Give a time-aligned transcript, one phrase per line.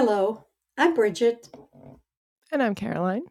[0.00, 0.44] Hello,
[0.76, 1.48] I'm Bridget,
[2.52, 3.24] And I'm Caroline.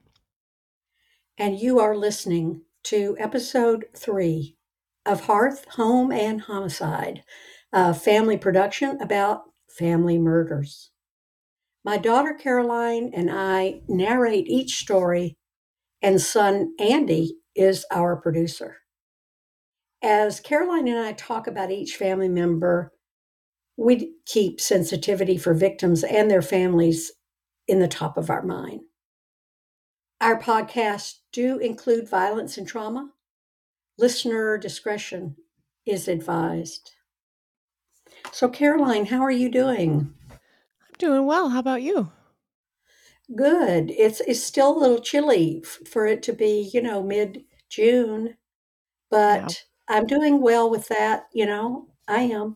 [1.38, 4.58] and you are listening to episode three
[5.06, 7.24] of Hearth, Home, and Homicide,
[7.72, 10.92] a family production about family murders.
[11.86, 15.38] My daughter Caroline and I narrate each story,
[16.02, 18.80] and son Andy is our producer.
[20.04, 22.92] As Caroline and I talk about each family member,
[23.78, 27.12] we keep sensitivity for victims and their families
[27.68, 28.82] in the top of our mind.
[30.20, 33.12] Our podcasts do include violence and trauma.
[34.00, 35.36] Listener discretion
[35.86, 36.92] is advised.
[38.32, 40.14] So, Caroline, how are you doing?
[40.32, 41.50] I'm doing well.
[41.50, 42.12] How about you?
[43.36, 43.92] Good.
[43.92, 48.36] It's it's still a little chilly f- for it to be, you know, mid June,
[49.12, 51.28] but I'm doing well with that.
[51.34, 52.56] You know, I am.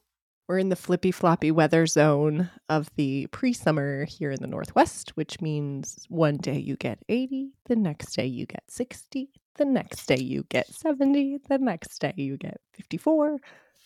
[0.51, 5.11] We're in the flippy floppy weather zone of the pre summer here in the Northwest,
[5.15, 10.07] which means one day you get 80, the next day you get 60, the next
[10.07, 13.37] day you get 70, the next day you get 54,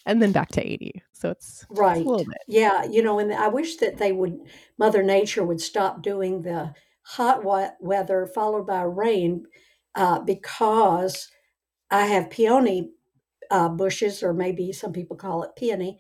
[0.08, 1.04] and then back to 80.
[1.14, 1.98] So it's, Right.
[1.98, 2.40] a little bit.
[2.48, 4.40] Yeah, you know, and I wish that they would,
[4.80, 7.44] Mother Nature would stop doing the hot
[7.80, 9.46] weather followed by rain
[9.94, 11.30] uh, because
[11.92, 12.90] I have peony
[13.52, 16.00] uh, bushes, or maybe some people call it peony.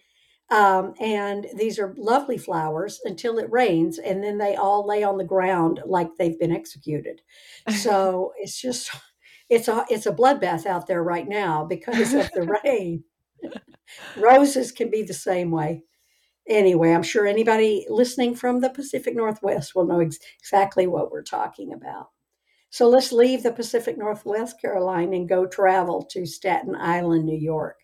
[0.51, 5.17] Um, and these are lovely flowers until it rains, and then they all lay on
[5.17, 7.21] the ground like they've been executed.
[7.81, 8.91] So it's just,
[9.49, 13.03] it's a it's a bloodbath out there right now because of the rain.
[14.17, 15.83] Roses can be the same way.
[16.47, 21.23] Anyway, I'm sure anybody listening from the Pacific Northwest will know ex- exactly what we're
[21.23, 22.09] talking about.
[22.69, 27.77] So let's leave the Pacific Northwest, Caroline, and go travel to Staten Island, New York.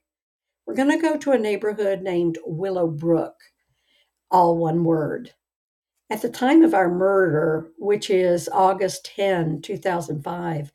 [0.65, 3.35] We're going to go to a neighborhood named Willowbrook,
[4.29, 5.33] all one word.
[6.09, 10.71] At the time of our murder, which is August 10, 2005,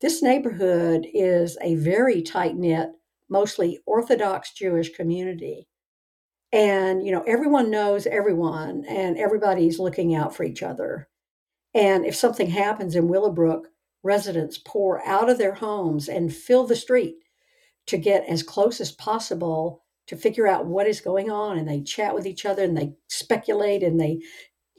[0.00, 2.88] this neighborhood is a very tight knit,
[3.28, 5.68] mostly Orthodox Jewish community.
[6.52, 11.08] And, you know, everyone knows everyone and everybody's looking out for each other.
[11.74, 13.68] And if something happens in Willowbrook,
[14.02, 17.16] residents pour out of their homes and fill the street
[17.90, 21.58] to get as close as possible to figure out what is going on.
[21.58, 24.20] And they chat with each other and they speculate and they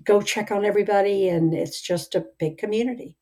[0.02, 1.28] go check on everybody.
[1.28, 3.18] And it's just a big community.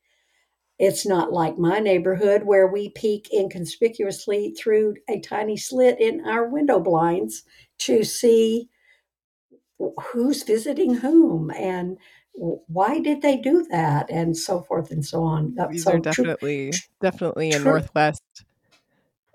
[0.77, 6.47] It's not like my neighborhood where we peek inconspicuously through a tiny slit in our
[6.47, 7.44] window blinds
[7.79, 8.69] to see
[10.11, 11.97] who's visiting whom and
[12.35, 15.56] why did they do that and so forth and so on.
[15.71, 18.23] These so are definitely, definitely in true- Northwest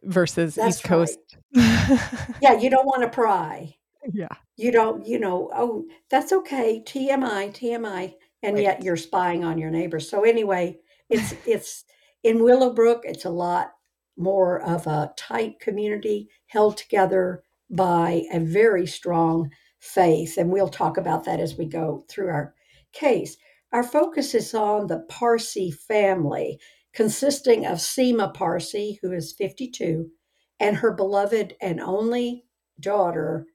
[0.06, 1.18] versus That's East Coast.
[1.54, 3.76] yeah, you don't want to pry.
[4.12, 4.28] yeah.
[4.56, 6.82] You don't, you know, oh, that's okay.
[6.84, 8.14] TMI, TMI.
[8.42, 8.62] And Right.
[8.62, 10.08] yet you're spying on your neighbors.
[10.10, 10.78] So anyway,
[11.08, 11.84] it's it's
[12.22, 13.72] in Willowbrook, it's a lot
[14.16, 19.50] more of a tight community held together by a very strong
[19.80, 20.36] faith.
[20.36, 22.54] And we'll talk about that as we go through our
[22.92, 23.36] case.
[23.72, 26.60] Our focus is on the Parsi family,
[26.94, 30.10] consisting of Seema Parsi, who is 52,
[30.60, 32.44] and her beloved and only
[32.80, 33.46] daughter,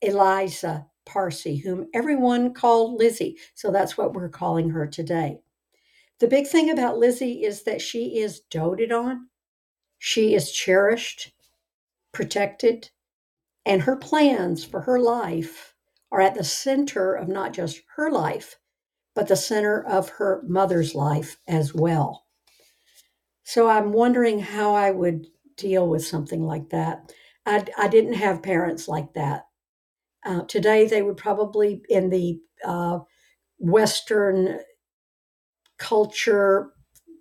[0.00, 3.36] Eliza Parsi, whom everyone called Lizzie.
[3.54, 5.38] So that's what we're calling her today.
[6.18, 9.28] The big thing about Lizzie is that she is doted on,
[9.98, 11.32] she is cherished,
[12.12, 12.90] protected,
[13.66, 15.74] and her plans for her life
[16.10, 18.56] are at the center of not just her life,
[19.14, 22.25] but the center of her mother's life as well.
[23.46, 27.12] So I'm wondering how I would deal with something like that.
[27.46, 29.46] I, I didn't have parents like that.
[30.24, 32.98] Uh, today, they would probably, in the uh,
[33.58, 34.58] Western
[35.78, 36.72] culture,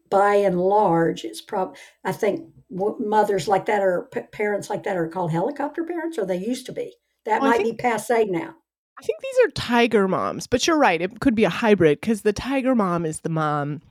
[0.10, 4.82] by and large, it's probably, I think w- mothers like that or p- parents like
[4.84, 6.96] that are called helicopter parents, or they used to be.
[7.26, 8.56] That Well, might be passe now.
[9.00, 11.00] I think these are tiger moms, but you're right.
[11.00, 13.84] It could be a hybrid because the tiger mom is the mom,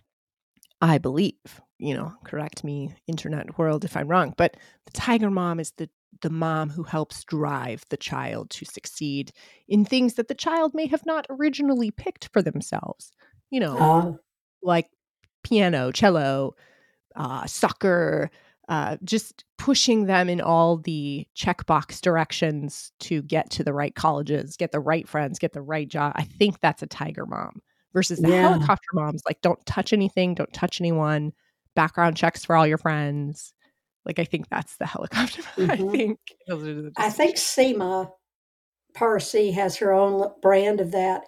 [0.81, 1.61] I believe.
[1.79, 4.33] You know, correct me, internet world, if I'm wrong.
[4.37, 4.57] But
[4.87, 5.91] the tiger mom is the
[6.23, 9.33] the mom who helps drive the child to succeed
[9.69, 13.11] in things that the child may have not originally picked for themselves.
[13.51, 14.13] You know, Uh,
[14.63, 14.89] like
[15.45, 16.55] piano, cello,
[17.17, 18.31] uh, soccer,
[18.69, 24.57] uh, just pushing them in all the checkbox directions to get to the right colleges,
[24.57, 26.13] get the right friends, get the right job.
[26.17, 27.63] I think that's a tiger mom
[27.95, 28.43] versus the Yeah.
[28.43, 31.33] helicopter moms, like don't touch anything, don't touch anyone,
[31.75, 33.55] background checks for all your friends.
[34.05, 35.43] Like I think that's the helicopter.
[35.57, 35.71] mom.
[35.71, 37.37] I think those are the I think.
[37.37, 38.11] Seema
[38.95, 41.23] Parsi has her own brand of that.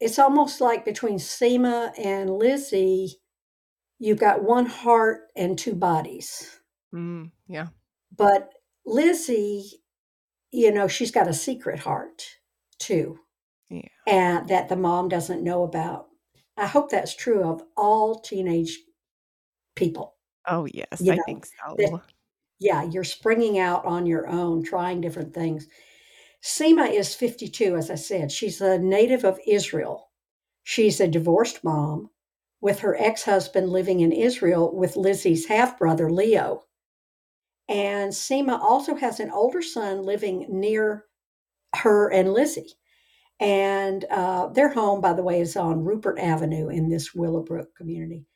[0.00, 3.18] it's almost like between Seema and Lizzie,
[3.98, 6.60] you've got one heart and two bodies.
[6.94, 7.68] Mm, yeah.
[8.16, 8.50] But
[8.84, 9.80] Lizzie,
[10.50, 12.24] you know, she's got a secret heart
[12.78, 13.18] too.
[13.70, 13.88] Yeah.
[14.06, 16.06] And that the mom doesn't know about.
[16.56, 18.78] I hope that's true of all teenage
[19.76, 20.16] people.
[20.46, 21.76] Oh, yes, You I know, think so.
[21.78, 22.00] that
[22.60, 25.66] yeah, you're springing out on your own, trying different things.
[26.42, 28.32] Seema is 52, as I said.
[28.32, 30.10] She's a native of Israel.
[30.64, 32.10] She's a divorced mom
[32.60, 36.64] with her ex husband living in Israel with Lizzie's half brother, Leo.
[37.68, 41.06] And Seema also has an older son living near
[41.76, 42.74] her and Lizzie.
[43.40, 48.26] And uh, their home, by the way, is on Rupert Avenue in this Willowbrook community.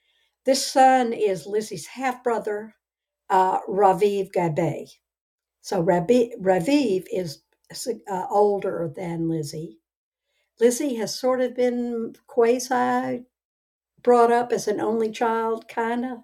[0.46, 2.76] This son is Lizzie's half brother,
[3.28, 4.86] uh, Raviv Gabay.
[5.60, 7.42] So Raviv is
[8.08, 9.80] uh, older than Lizzie.
[10.60, 13.24] Lizzie has sort of been quasi
[14.02, 16.18] brought up as an only child, kind of,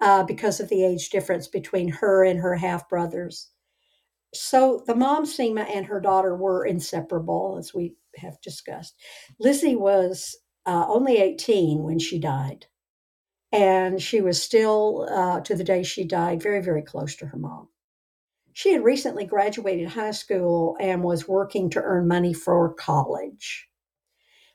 [0.00, 3.50] uh, because of the age difference between her and her half brothers.
[4.34, 8.96] So the mom, Seema, and her daughter were inseparable, as we have discussed.
[9.38, 10.36] Lizzie was
[10.66, 12.66] uh, only 18 when she died.
[13.52, 17.38] And she was still, uh, to the day she died, very, very close to her
[17.38, 17.68] mom.
[18.54, 23.68] She had recently graduated high school and was working to earn money for college.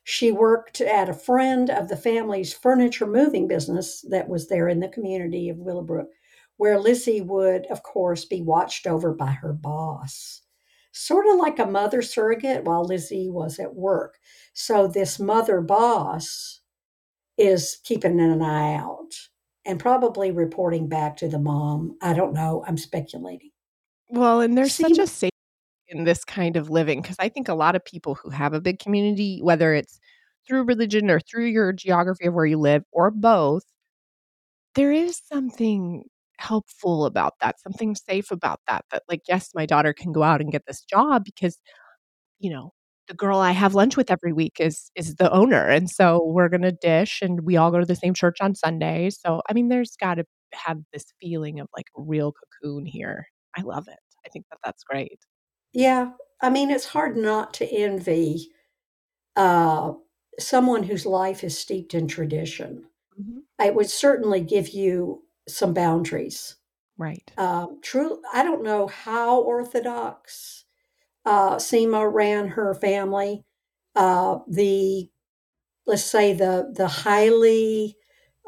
[0.04, 4.80] She worked at a friend of the family's furniture moving business that was there in
[4.80, 6.08] the community of Willowbrook,
[6.56, 10.44] where Lizzie would, of course, be watched over by her boss.
[10.92, 14.18] Sort of like a mother surrogate while Lizzie was at work.
[14.54, 16.62] So, this mother boss
[17.38, 19.12] is keeping an eye out
[19.66, 21.98] and probably reporting back to the mom.
[22.02, 22.64] I don't know.
[22.68, 23.52] I'm speculating.
[24.10, 25.36] Well, and there's such Seema, a safety
[25.90, 28.62] in this kind of living because I think a lot of people who have a
[28.62, 30.00] big community, whether it's
[30.48, 33.64] through religion or through your geography of where you live or both,
[34.76, 36.04] there is something
[36.38, 38.86] helpful about that, something safe about that.
[38.92, 41.60] That, like, yes, my daughter can go out and get this job because,
[42.40, 42.74] you know,
[43.08, 46.50] the girl I have lunch with every week is is the owner, and so we're
[46.50, 49.10] gonna dish, and we all go to the same church on Sunday.
[49.12, 53.28] So, I mean, there's got to have this feeling of like a real cocoon here.
[53.58, 54.00] I love it.
[54.26, 55.20] I think that that's great.
[55.74, 56.12] yeah,
[56.42, 58.50] I mean, it's hard not to envy
[59.36, 59.94] uh,
[60.40, 62.86] someone whose life is steeped in tradition.
[63.20, 63.44] Mhm.
[63.60, 66.58] It would certainly give you some boundaries.
[66.98, 67.32] Right.
[67.38, 70.66] Um, true, I don't know how orthodox
[71.28, 73.44] uh, Seema ran her family.
[73.96, 75.10] Uh, the
[75.86, 77.96] let's say the the highly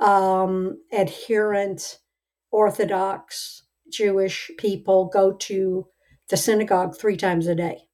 [0.01, 1.99] um, adherent
[2.51, 5.87] Orthodox Jewish people go to
[6.29, 7.87] the synagogue three times a day,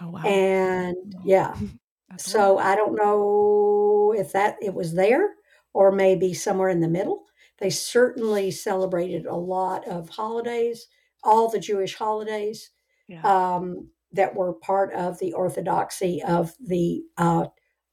[0.00, 0.22] Oh wow.
[0.24, 1.56] and yeah,
[2.10, 2.66] That's so lot.
[2.66, 5.34] I don't know if that it was there
[5.72, 7.24] or maybe somewhere in the middle.
[7.58, 10.86] They certainly celebrated a lot of holidays,
[11.22, 12.70] all the Jewish holidays
[13.08, 13.22] Yeah.
[13.22, 17.46] um, that were part of the orthodoxy of the uh,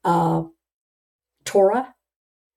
[0.04, 0.44] uh,
[1.46, 1.94] Torah,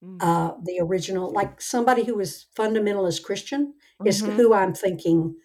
[0.03, 0.19] Mm.
[0.23, 1.33] uh, the original.
[1.33, 3.75] Like somebody who was fundamentalist Christian
[4.07, 4.37] is Mhm.
[4.37, 5.37] who I'm thinking.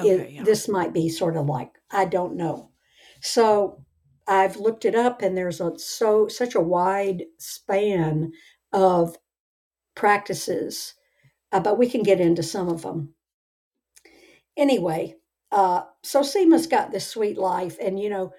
[0.00, 0.44] It, Yeah.
[0.44, 2.72] this might be sort of like I don't know.
[3.20, 3.84] So
[4.26, 8.32] I've looked it up, and there's a so such a wide span
[8.72, 9.16] of
[9.94, 10.94] practices,
[11.52, 13.14] uh, but we can get into some of them
[14.56, 15.16] anyway.
[15.52, 18.32] Uh, so Seema's got this sweet life, and you know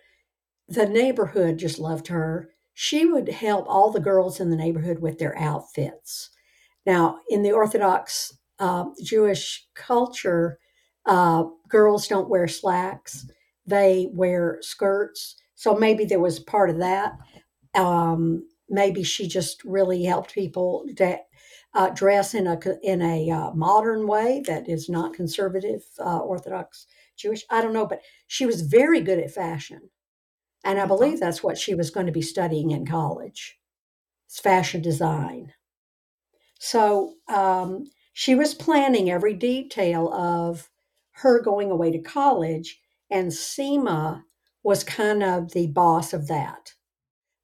[0.68, 2.50] the neighborhood just loved her.
[2.74, 6.32] She would help all the girls in the neighborhood with their outfits.
[6.86, 10.58] Now, in the Orthodox uh, Jewish culture,
[11.06, 13.28] uh, girls don't wear slacks,
[13.66, 15.36] they wear skirts.
[15.56, 17.14] So maybe there was part of that.
[17.76, 21.28] Um, maybe she just really helped people that
[21.74, 26.86] uh, dress in a in a uh, modern way that is not conservative uh, Orthodox
[27.18, 27.44] Jewish.
[27.50, 29.90] I don't know, but she was very good at fashion,
[30.64, 33.60] and I believe that's what she was going to be studying in college.
[34.28, 35.54] It's fashion design.
[36.60, 40.70] So um, she was planning every detail of
[41.18, 42.80] her going away to college,
[43.12, 44.24] and Seema
[44.64, 46.74] was kind of the boss of that,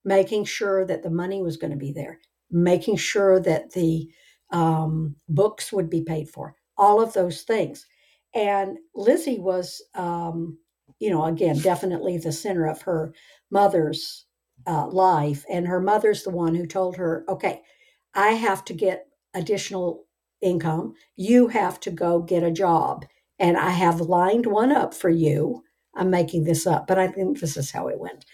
[0.06, 4.10] making sure that the money was going to be there, making sure that the
[4.52, 7.86] um, books would be paid for, all of those things.
[8.36, 10.60] And Lizzie was, um,
[11.00, 13.14] you know, again, definitely the center of her
[13.52, 14.26] mother's
[14.68, 15.46] uh, life.
[15.52, 17.62] And her mother's the one who told her, okay,
[18.16, 20.06] I have to get additional
[20.42, 20.94] income.
[21.16, 23.06] You have to go get a job.
[23.40, 25.64] And I have lined one up for you.
[25.96, 28.26] I'm making this up, but I think this is how it went.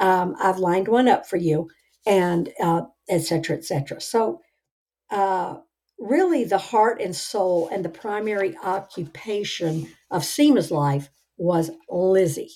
[0.00, 1.68] Um, I've lined one up for you.
[2.06, 4.00] and uh, et cetera, et cetera.
[4.00, 4.40] So,
[5.10, 5.56] uh,
[5.98, 12.50] really, the heart and soul and the primary occupation of Seema's life was Lizzie.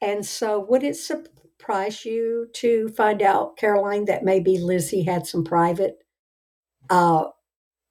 [0.00, 5.44] And so, would it surprise you to find out, Caroline, that maybe Lizzie had some
[5.44, 5.98] private
[6.88, 7.24] uh,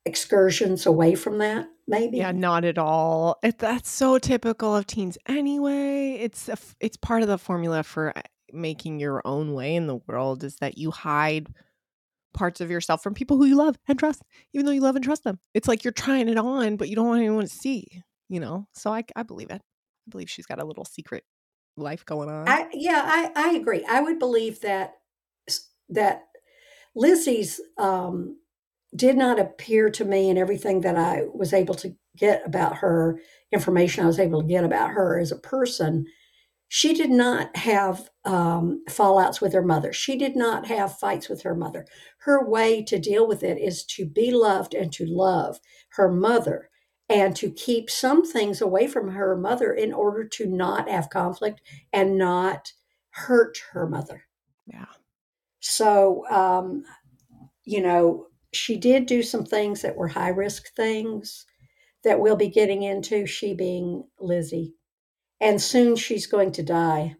[0.06, 1.68] excursions away from that?
[1.88, 2.18] Maybe.
[2.18, 3.40] Yeah, not at all.
[3.42, 6.18] It, that's so typical of teens anyway.
[6.20, 8.22] It's a, it's part of the formula for uh,
[8.54, 11.48] making your own way in the world is that you hide
[12.34, 14.22] parts of yourself from people who you love and trust,
[14.54, 15.40] even though you love and trust them.
[15.54, 17.88] It's like you're trying it on, but you don't want anyone to see,
[18.28, 18.68] you know?
[18.74, 19.62] So I, I believe it.
[19.62, 21.24] I believe she's got a little secret
[21.78, 22.48] life going on.
[22.48, 23.86] I, yeah, I, I agree.
[23.90, 24.96] I would believe that
[25.90, 26.26] that
[26.96, 28.38] Lizzie's um,
[28.96, 33.20] did not appear to me and everything that I was able to get about her,
[33.52, 36.06] information I was able to get about her as a person,
[36.70, 39.92] she did not have um, fallouts with her mother.
[39.92, 41.86] She did not have fights with her mother.
[42.20, 45.60] Her way to deal with it is to be loved and to love
[45.94, 46.70] her mother
[47.10, 51.60] and to keep some things away from her mother in order to not have conflict
[51.92, 52.72] and not
[53.10, 54.26] hurt her mother.
[54.68, 54.86] Yeah.
[55.60, 56.84] So, um,
[57.66, 61.48] you know, she did do some things that were high risk things
[62.04, 64.76] that we'll be getting into, she being Lizzie.
[65.42, 67.16] And soon she's going to die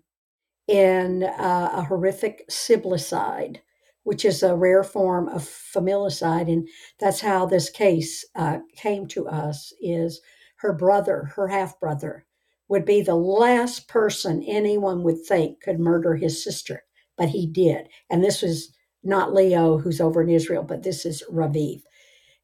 [0.68, 3.62] in uh, a horrific siblicide,
[4.04, 6.52] which is a rare form of familicide.
[6.52, 6.68] And
[7.00, 10.22] that's how this case uh, came to us is
[10.58, 12.26] her brother, her half brother,
[12.68, 16.84] would be the last person anyone would think could murder his sister,
[17.18, 17.88] but he did.
[18.10, 21.82] And this was not Leo, who's over in Israel, but this is Raviv.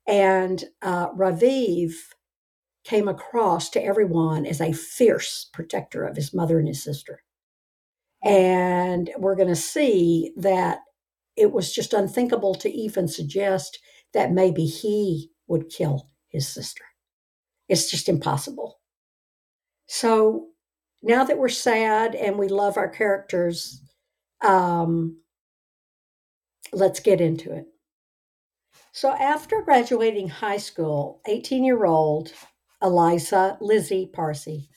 [0.08, 1.94] And uh, Raviv
[2.86, 7.24] came across to everyone as a fierce protector of his mother and his sister.
[8.24, 10.80] And we're going to see that
[11.36, 13.80] it was just unthinkable to even suggest
[14.14, 16.86] that maybe he would kill his sister.
[17.68, 18.80] It's just impossible.
[19.88, 20.48] So
[21.04, 23.82] now that we're sad and we love our characters,
[24.44, 25.18] um,
[26.72, 27.66] let's get into it.
[28.92, 32.32] So, after graduating high school, 18 year old
[32.82, 34.70] Eliza Lizzie Parsi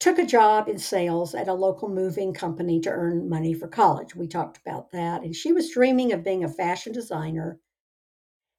[0.00, 4.14] took a job in sales at a local moving company to earn money for college.
[4.14, 5.22] We talked about that.
[5.22, 7.58] And she was dreaming of being a fashion designer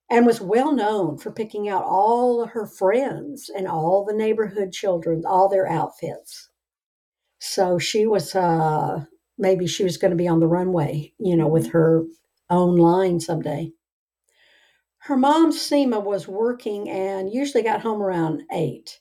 [0.09, 5.23] and was well known for picking out all her friends and all the neighborhood children,
[5.25, 6.49] all their outfits.
[7.39, 9.05] So she was, uh,
[9.37, 12.03] maybe she was going to be on the runway, you know, with her
[12.49, 13.71] own line someday.
[15.03, 18.99] Her mom, Seema, was working and usually got home around eight.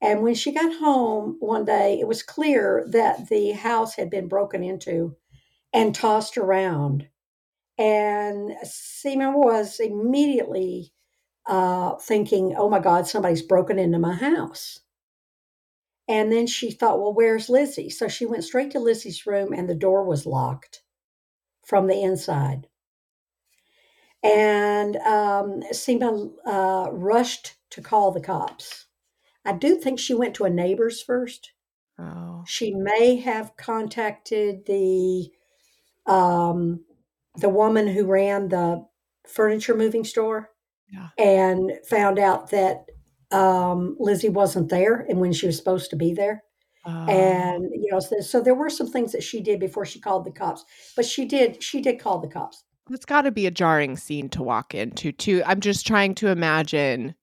[0.00, 4.28] And when she got home one day, it was clear that the house had been
[4.28, 5.16] broken into
[5.72, 7.08] and tossed around.
[7.78, 10.92] And Seema was immediately
[11.46, 14.80] uh, thinking, oh my God, somebody's broken into my house.
[16.08, 17.90] And then she thought, well, where's Lizzie?
[17.90, 20.82] So she went straight to Lizzie's room and the door was locked
[21.66, 22.68] from the inside.
[24.26, 28.86] And um, Seema uh, rushed to call the cops.
[29.44, 31.52] I do think she went to a neighbor's first.
[31.98, 32.44] Oh.
[32.46, 35.30] She may have contacted the
[36.06, 36.84] um,
[37.36, 38.84] the woman who ran the
[39.26, 40.50] furniture moving store
[40.92, 41.08] yeah.
[41.18, 42.86] and found out that
[43.32, 46.44] um, Lizzie wasn't there and when she was supposed to be there.
[46.84, 50.00] Uh, And you know, so, so there were some things that she did before she
[50.00, 50.64] called the cops,
[50.94, 52.62] but she did she did call the cops.
[52.90, 55.42] It's got to be a jarring scene to walk into, too.
[55.44, 57.14] I'm just trying to imagine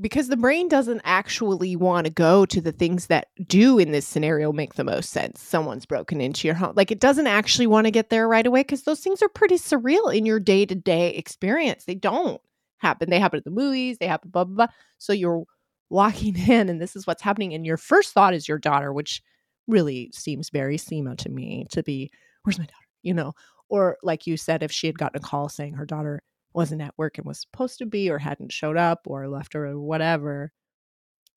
[0.00, 4.06] because the brain doesn't actually want to go to the things that do in this
[4.06, 5.42] scenario make the most sense.
[5.42, 6.72] Someone's broken into your home.
[6.74, 9.56] Like it doesn't actually want to get there right away because those things are pretty
[9.56, 11.84] surreal in your day to day experience.
[11.84, 12.40] They don't
[12.78, 13.10] happen.
[13.10, 14.74] They happen at the movies, they happen, blah, blah, blah.
[14.98, 15.44] So you're
[15.90, 17.52] walking in and this is what's happening.
[17.52, 19.22] And your first thought is your daughter, which
[19.68, 22.10] really seems very Seema to me to be,
[22.42, 22.76] where's my daughter?
[23.02, 23.32] You know,
[23.70, 26.22] or like you said, if she had gotten a call saying her daughter
[26.52, 29.66] wasn't at work and was supposed to be or hadn't showed up or left her
[29.66, 30.52] or whatever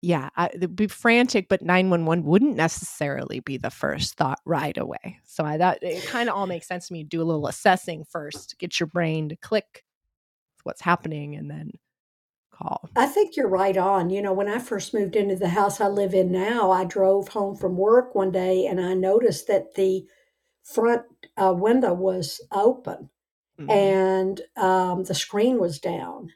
[0.02, 5.44] yeah it'd be frantic but 911 wouldn't necessarily be the first thought right away so
[5.44, 8.56] i thought it kind of all makes sense to me do a little assessing first
[8.58, 9.84] get your brain to click
[10.64, 11.70] what's happening and then
[12.52, 14.10] call I think you're right on.
[14.10, 17.28] You know, when I first moved into the house I live in now, I drove
[17.28, 20.04] home from work one day and I noticed that the
[20.64, 21.02] front
[21.36, 23.10] uh, window was open
[23.58, 23.70] Mhm.
[23.70, 26.30] and um, the screen was down.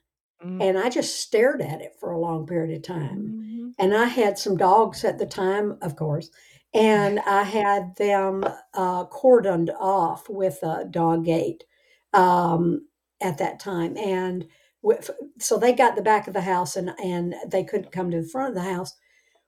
[0.45, 0.63] Mhm.
[0.63, 3.43] And I just stared at it for a long period of time.
[3.43, 3.75] Mhm.
[3.79, 6.31] And I had some dogs at the time, of course.
[6.75, 11.65] and I had them uh, cordoned off with a dog gate
[12.13, 12.87] um,
[13.23, 13.97] at that time.
[13.97, 14.47] And
[14.83, 18.21] with, so they got the back of the house and, and they couldn't come to
[18.21, 18.95] the front of the house.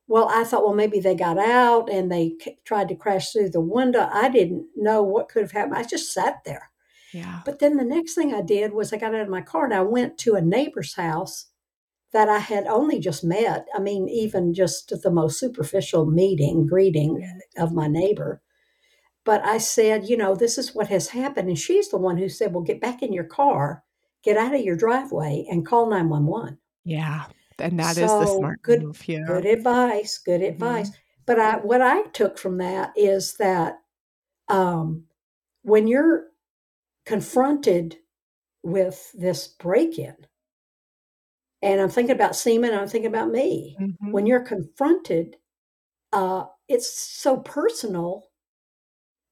[0.08, 3.50] Well, I thought, well, maybe they got out and they c- tried to crash through
[3.50, 4.08] the window.
[4.10, 5.76] I didn't know what could have happened.
[5.76, 6.70] I just sat there.
[7.12, 7.42] Yeah.
[7.44, 9.74] But then the next thing I did was I got out of my car and
[9.74, 11.46] I went to a neighbor's house
[12.12, 13.66] that I had only just met.
[13.74, 18.40] I mean, even just the most superficial meeting, greeting of my neighbor.
[19.24, 21.48] But I said, you know, this is what has happened.
[21.48, 23.84] And she's the one who said, well, get back in your car,
[24.24, 26.56] get out of your driveway, and call 911.
[26.84, 27.26] Yeah.
[27.58, 29.08] And that is the smart good, move.
[29.08, 29.26] Yeah.
[29.26, 30.48] good advice, good Mhm.
[30.48, 30.90] advice.
[31.26, 33.80] But I, what I took from that is that
[34.48, 35.06] um,
[35.62, 36.28] when you're
[37.06, 37.98] confronted
[38.62, 40.16] with this break in,
[41.62, 43.76] and I'm thinking about Seaman, I'm thinking about me.
[43.80, 44.12] Mhm.
[44.12, 45.36] When you're confronted,
[46.12, 48.24] uh, it's so personal.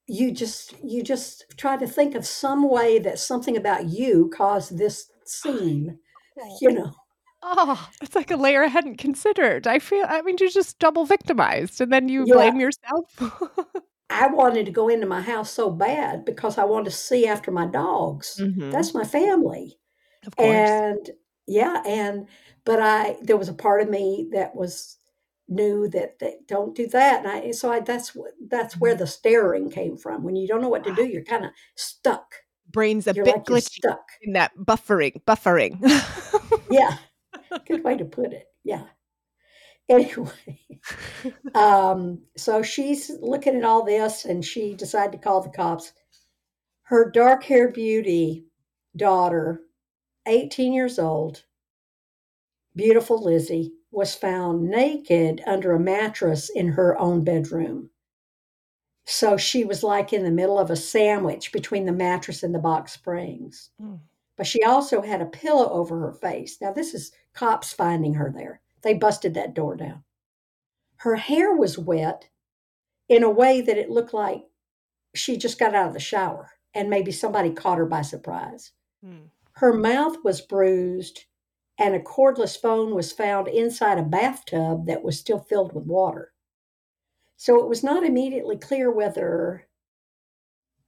[0.07, 4.77] You just you just try to think of some way that something about you caused
[4.77, 5.99] this scene.
[6.61, 6.93] You know,
[7.43, 9.67] Oh, it's like a layer I hadn't considered.
[9.67, 12.33] I feel, I mean, you're just double victimized and then you Yeah.
[12.33, 13.05] blame yourself.
[14.09, 17.51] I wanted to go into my house so bad because I wanted to see after
[17.51, 18.39] my dogs.
[18.39, 18.71] Mhm.
[18.71, 19.79] That's my family.
[20.25, 20.81] Of course.
[20.81, 21.11] And
[21.47, 22.27] yeah, and
[22.65, 24.97] but I there was a part of me that was
[25.49, 27.19] knew that, that don't do that.
[27.25, 28.17] And I so I that's
[28.49, 28.99] that's where Mhm.
[28.99, 30.23] the staring came from.
[30.23, 30.95] When you don't know what to Wow.
[30.95, 32.35] do, you're kind of stuck.
[32.71, 34.05] Brain's a You're bit like glitchy stuck.
[34.21, 35.79] in that buffering, buffering.
[36.69, 36.97] Yeah.
[37.67, 38.47] Good way to put it.
[38.63, 38.83] Yeah.
[39.89, 40.59] Anyway,
[41.55, 45.93] um, so she's looking at all this and she decided to call the cops.
[46.83, 48.45] Her dark haired beauty
[48.95, 49.61] daughter,
[50.25, 51.43] 18 years old,
[52.75, 57.89] beautiful Lizzie, was found naked under a mattress in her own bedroom.
[59.05, 62.59] So she was like in the middle of a sandwich between the mattress and the
[62.59, 63.69] box springs.
[63.81, 63.99] Mm.
[64.35, 66.59] But she also had a pillow over her face.
[66.61, 68.61] Now, this is cops finding her there.
[68.81, 70.03] They busted that door down.
[70.97, 72.29] Her hair was wet
[73.07, 74.41] in a way that it looked like
[75.13, 78.71] she just got out of the shower and maybe somebody caught her by surprise.
[79.05, 79.29] Mm.
[79.53, 81.25] Her mouth was bruised,
[81.79, 86.33] and a cordless phone was found inside a bathtub that was still filled with water.
[87.35, 89.67] So it was not immediately clear whether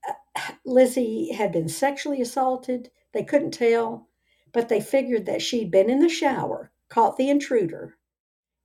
[0.08, 2.90] uh, Lizzie had been sexually assaulted.
[3.12, 4.08] They couldn't tell,
[4.52, 7.96] but they figured that she'd been in the shower, caught the intruder,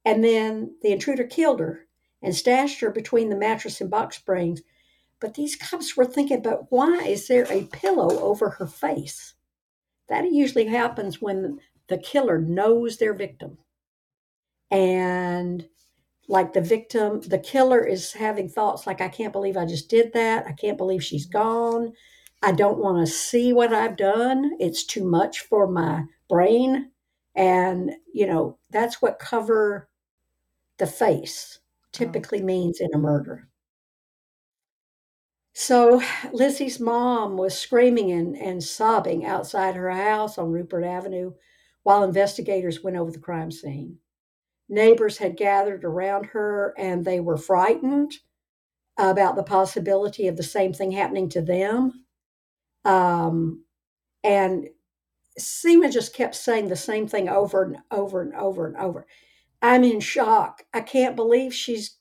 [0.03, 1.87] and then the intruder killed her
[2.21, 4.61] and stashed her between the mattress and box springs.
[5.19, 9.33] But these cops were thinking, but why is there a pillow over her face?
[10.09, 13.57] That usually happens when the killer knows their victim.
[14.71, 15.67] And
[16.27, 20.13] like the victim, the killer is having thoughts like, I can't believe I just did
[20.13, 20.45] that.
[20.47, 21.93] I can't believe she's gone.
[22.45, 24.51] I don't want to see what I've done.
[24.59, 26.91] It's too much for my brain.
[27.33, 29.89] And, you know, that's what cover
[30.77, 31.59] the face
[31.91, 32.45] typically oh.
[32.45, 33.47] means in a murder.
[35.53, 36.03] So
[36.33, 41.33] Lizzie's mom was screaming and, and sobbing outside her house on Rupert Avenue
[41.81, 43.97] while investigators went over the crime scene.
[44.69, 48.11] Neighbors had gathered around her and they were frightened
[48.97, 52.04] about the possibility of the same thing happening to them.
[52.85, 53.63] Um,
[54.23, 54.67] and
[55.39, 59.05] Seema just kept saying the same thing over and over and over and over.
[59.61, 60.63] I'm in shock.
[60.73, 61.97] I can't believe she's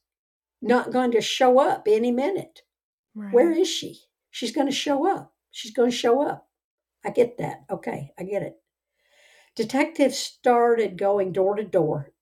[0.62, 2.62] not going to show up any minute.
[3.14, 3.32] Right.
[3.32, 4.00] Where is she?
[4.30, 5.32] She's going to show up.
[5.50, 6.48] She's going to show up.
[7.04, 7.64] I get that.
[7.70, 8.56] Okay, I get it.
[9.56, 12.12] Detectives started going door to door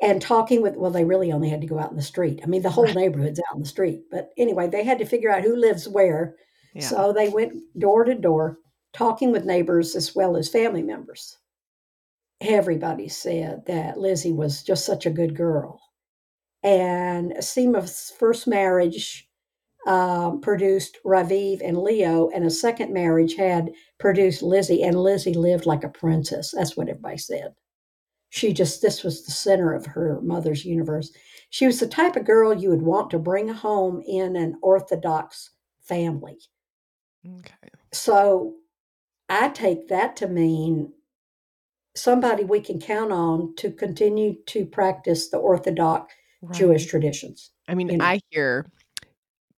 [0.00, 2.40] and talking with, well, they really only had to go out in the street.
[2.42, 2.96] I mean, the whole Right.
[2.96, 4.04] neighborhood's out in the street.
[4.10, 6.36] But anyway, they had to figure out who lives where.
[6.80, 8.58] So they went door to door,
[8.92, 11.38] talking with neighbors as well as family members.
[12.40, 15.80] Everybody said that Lizzie was just such a good girl.
[16.62, 19.28] And Seema's first marriage
[19.86, 25.66] um, produced Raviv and Leo, and a second marriage had produced Lizzie, and Lizzie lived
[25.66, 26.52] like a princess.
[26.52, 27.54] That's what everybody said.
[28.30, 31.10] She just, this was the center of her mother's universe.
[31.50, 35.50] She was the type of girl you would want to bring home in an Orthodox
[35.80, 36.38] family.
[37.26, 37.68] Okay.
[37.92, 38.54] So
[39.28, 40.92] I take that to mean
[41.94, 46.14] somebody we can count on to continue to practice the Orthodox
[46.52, 47.50] Jewish traditions.
[47.68, 48.04] I mean, you know.
[48.04, 48.66] I hear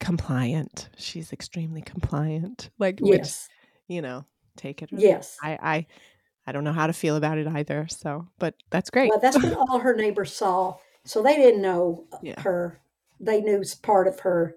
[0.00, 0.90] compliant.
[0.96, 2.70] She's extremely compliant.
[2.78, 3.48] Like, which Yes,
[3.88, 4.24] you know,
[4.56, 4.92] take it.
[4.92, 5.36] Or yes.
[5.42, 5.86] I, I,
[6.46, 7.86] I don't know how to feel about it either.
[7.88, 9.10] So, but that's great.
[9.10, 10.76] Well, that's what all her neighbors saw.
[11.04, 12.40] So they didn't know Yeah.
[12.40, 12.80] her
[13.20, 14.56] they knew part of her,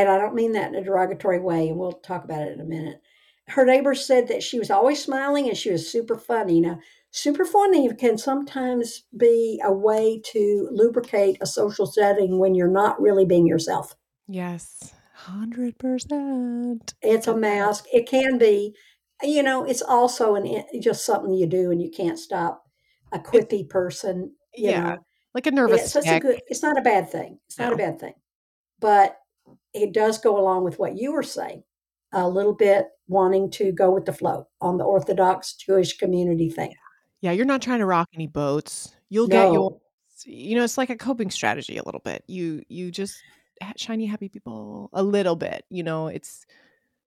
[0.00, 2.60] and I don't mean that in a derogatory way, and we'll talk about it in
[2.60, 3.00] a minute.
[3.48, 6.60] Her neighbors said that she was always smiling and she was super funny.
[6.60, 6.78] Now,
[7.10, 13.00] super funny can sometimes be a way to lubricate a social setting when you're not
[13.00, 13.96] really being yourself.
[14.28, 14.92] Yes,
[15.26, 16.94] 100%.
[17.02, 17.86] It's a mask.
[17.92, 18.76] It can be,
[19.22, 22.64] you know, it's also an just something you do and you can't stop.
[23.12, 24.98] A quippy person, you yeah, know.
[25.34, 26.40] like a nervous It's, it's a good.
[26.46, 27.40] It's not a bad thing.
[27.48, 28.14] It's not a bad thing,
[28.78, 29.16] but
[29.74, 31.62] it does go along with what you were saying.
[32.12, 36.74] A little bit wanting to go with the flow on the Orthodox Jewish community thing.
[37.20, 38.94] Yeah, you're not trying to rock any boats.
[39.08, 39.80] You'll get your
[40.26, 42.24] you know, it's like a coping strategy a little bit.
[42.26, 43.22] You you just
[43.76, 46.46] shiny happy people a little bit, you know, it's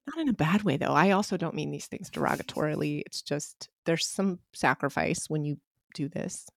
[0.07, 0.93] not in a bad way though.
[0.93, 3.01] I also don't mean these things derogatorily.
[3.05, 5.57] It's just there's some sacrifice when you
[5.95, 6.47] do this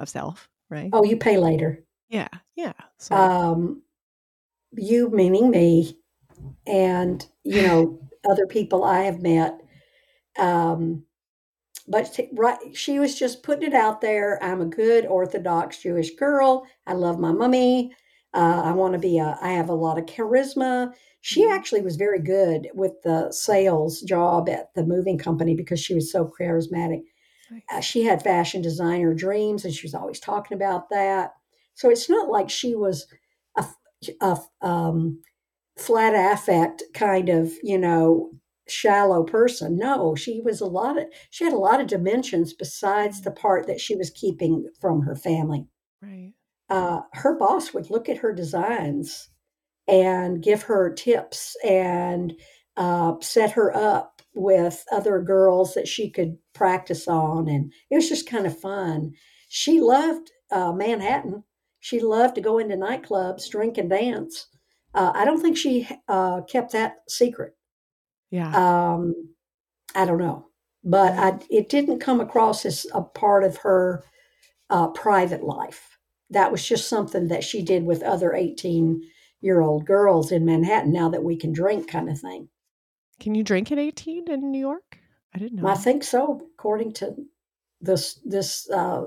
[0.00, 0.90] of self, right?
[0.92, 1.84] oh, you pay later.
[2.08, 2.28] Yeah.
[2.56, 2.72] Yeah.
[2.98, 3.82] So Um,
[4.72, 5.98] you meaning me,
[6.66, 8.00] and you know
[8.30, 9.60] other people I have met.
[10.38, 11.04] Um,
[11.86, 14.42] but t- right, she was just putting it out there.
[14.42, 16.66] I'm a good Orthodox Jewish girl.
[16.86, 17.94] I love my mummy.
[18.34, 19.38] Uh, I want to be a.
[19.40, 20.94] I have a lot of charisma.
[21.20, 21.50] She Mhm.
[21.50, 26.12] actually was very good with the sales job at the moving company because she was
[26.12, 27.02] so charismatic.
[27.70, 31.32] Uh, she had fashion designer dreams, and she was always talking about that.
[31.74, 33.06] So it's not like she was
[34.20, 35.20] a, um,
[35.76, 38.30] flat affect kind of you know
[38.68, 39.78] shallow person.
[39.78, 43.66] No she was a lot of she had a lot of dimensions besides the part
[43.66, 45.66] that she was keeping from her family.
[46.02, 46.34] Right.
[46.68, 49.30] uh, her boss would look at her designs
[49.88, 52.34] and give her tips and
[52.76, 58.08] uh, set her up with other girls that she could practice on and it was
[58.08, 59.12] just kind of fun.
[59.48, 61.44] She loved uh, manhattan
[61.88, 64.46] she loved to go into nightclubs drink and dance
[64.94, 67.52] uh, i don't think she uh, kept that secret
[68.30, 68.50] Yeah.
[68.62, 69.14] um,
[69.94, 70.46] i don't know
[70.84, 74.04] but I, it didn't come across as a part of her
[74.70, 75.98] uh, private life
[76.30, 79.02] that was just something that she did with other 18
[79.40, 82.48] year old girls in manhattan now that we can drink kind of thing
[83.18, 84.98] Can you drink at 18 in New York?
[85.34, 85.68] I didn't know.
[85.68, 87.14] I think so, according to
[87.80, 89.02] this this uh,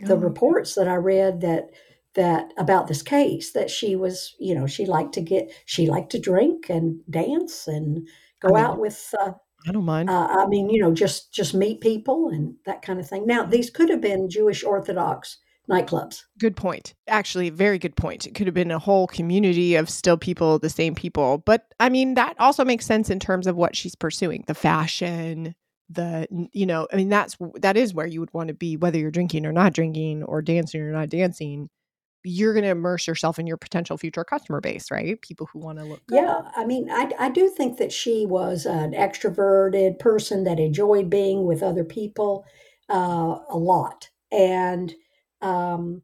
[0.00, 1.70] the Oh, reports that I read that
[2.14, 6.10] that about this case that she was you know she liked to get she liked
[6.12, 8.08] to drink and dance and
[8.46, 9.32] I go mean, out with uh,
[9.66, 10.10] I don't mind.
[10.10, 13.26] uh, I mean you know just just meet people and that kind of thing.
[13.26, 15.38] Now these could have been Jewish Orthodox
[15.70, 16.22] nightclubs.
[16.38, 16.94] Good point.
[17.08, 18.26] Actually, very good point.
[18.26, 21.38] It could have been a whole community of still people, the same people.
[21.38, 25.54] But I mean, that also makes sense in terms of what she's pursuing the fashion,
[25.88, 28.98] the, you know, I mean, that's, that is where you would want to be, whether
[28.98, 31.68] you're drinking or not drinking or dancing or not dancing.
[32.24, 35.20] You're going to immerse yourself in your potential future customer base, right?
[35.22, 36.16] People who want to look good.
[36.16, 41.08] Yeah, I mean, I, I do think that she was an extroverted person that enjoyed
[41.08, 42.44] being with other people
[42.88, 44.10] uh, a lot.
[44.32, 44.92] And
[45.40, 46.02] um,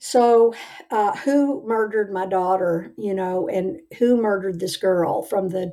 [0.00, 0.52] so,
[0.90, 2.92] uh, who murdered my daughter?
[2.98, 5.72] You know, and who murdered this girl from the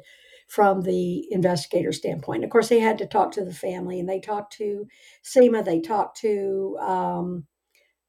[0.50, 2.44] from the investigator standpoint?
[2.44, 4.88] Of course, they had to talk to the family, and they talked to
[5.24, 5.64] Seema.
[5.64, 7.46] They talked to um,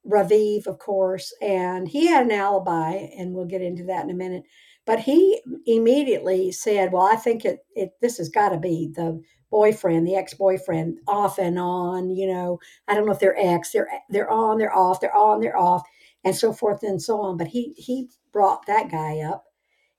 [0.06, 4.14] Raviv, of course, and he had an alibi, and we'll get into that in a
[4.14, 4.44] minute.
[4.86, 9.20] But he immediately said, "Well, I think it, it this has got to be the
[9.50, 12.10] boyfriend, the ex-boyfriend, off and on.
[12.10, 15.40] You know, I don't know if they're ex, they're they're on, they're off, they're on,
[15.40, 15.82] they're off,
[16.24, 19.44] and so forth and so on." But he he brought that guy up.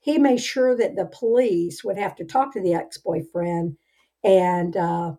[0.02, 3.78] He made sure that the police would have to talk to the ex-boyfriend,
[4.24, 5.14] and uh,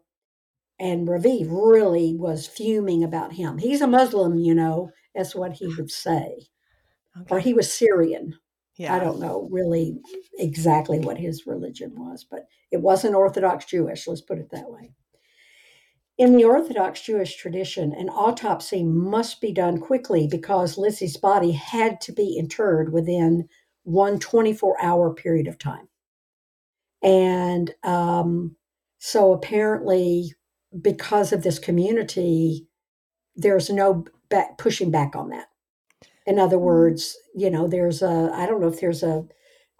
[0.78, 3.58] and Raviv really was fuming about him.
[3.58, 6.48] He's a Muslim, you know, that's what he would say.
[7.30, 8.34] Or he was Syrian.
[8.76, 8.94] Yeah.
[8.94, 9.98] I don't know really
[10.38, 14.92] exactly what his religion was, but it wasn't Orthodox Jewish, let's put it that way.
[16.18, 22.00] In the Orthodox Jewish tradition, an autopsy must be done quickly because Lizzie's body had
[22.02, 23.48] to be interred within
[23.84, 25.88] one 24 hour period of time.
[27.02, 28.56] And um,
[28.98, 30.34] so apparently,
[30.80, 32.68] because of this community,
[33.36, 35.48] there's no back, pushing back on that.
[36.26, 36.62] In other Mm.
[36.62, 39.26] words, you know, there's a, I don't know if there's a,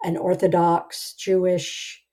[0.03, 2.03] an Orthodox Jewish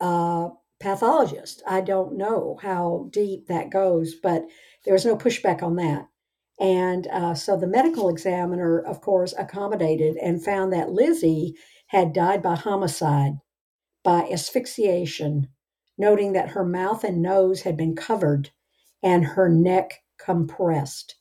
[0.00, 1.62] uh, pathologist.
[1.66, 4.44] I don't know how deep that goes, but
[4.84, 6.08] there was no pushback on that.
[6.60, 11.56] And uh, so the medical examiner, of course, accommodated and found that Lizzie
[11.88, 13.34] had died by homicide,
[14.02, 15.48] by asphyxiation,
[15.96, 18.50] noting that her mouth and nose had been covered
[19.02, 21.16] and her neck compressed.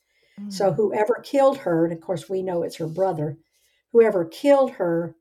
[0.47, 0.75] So Mm.
[0.75, 3.37] whoever killed her, and of course we know it's her brother,
[3.91, 5.15] whoever killed her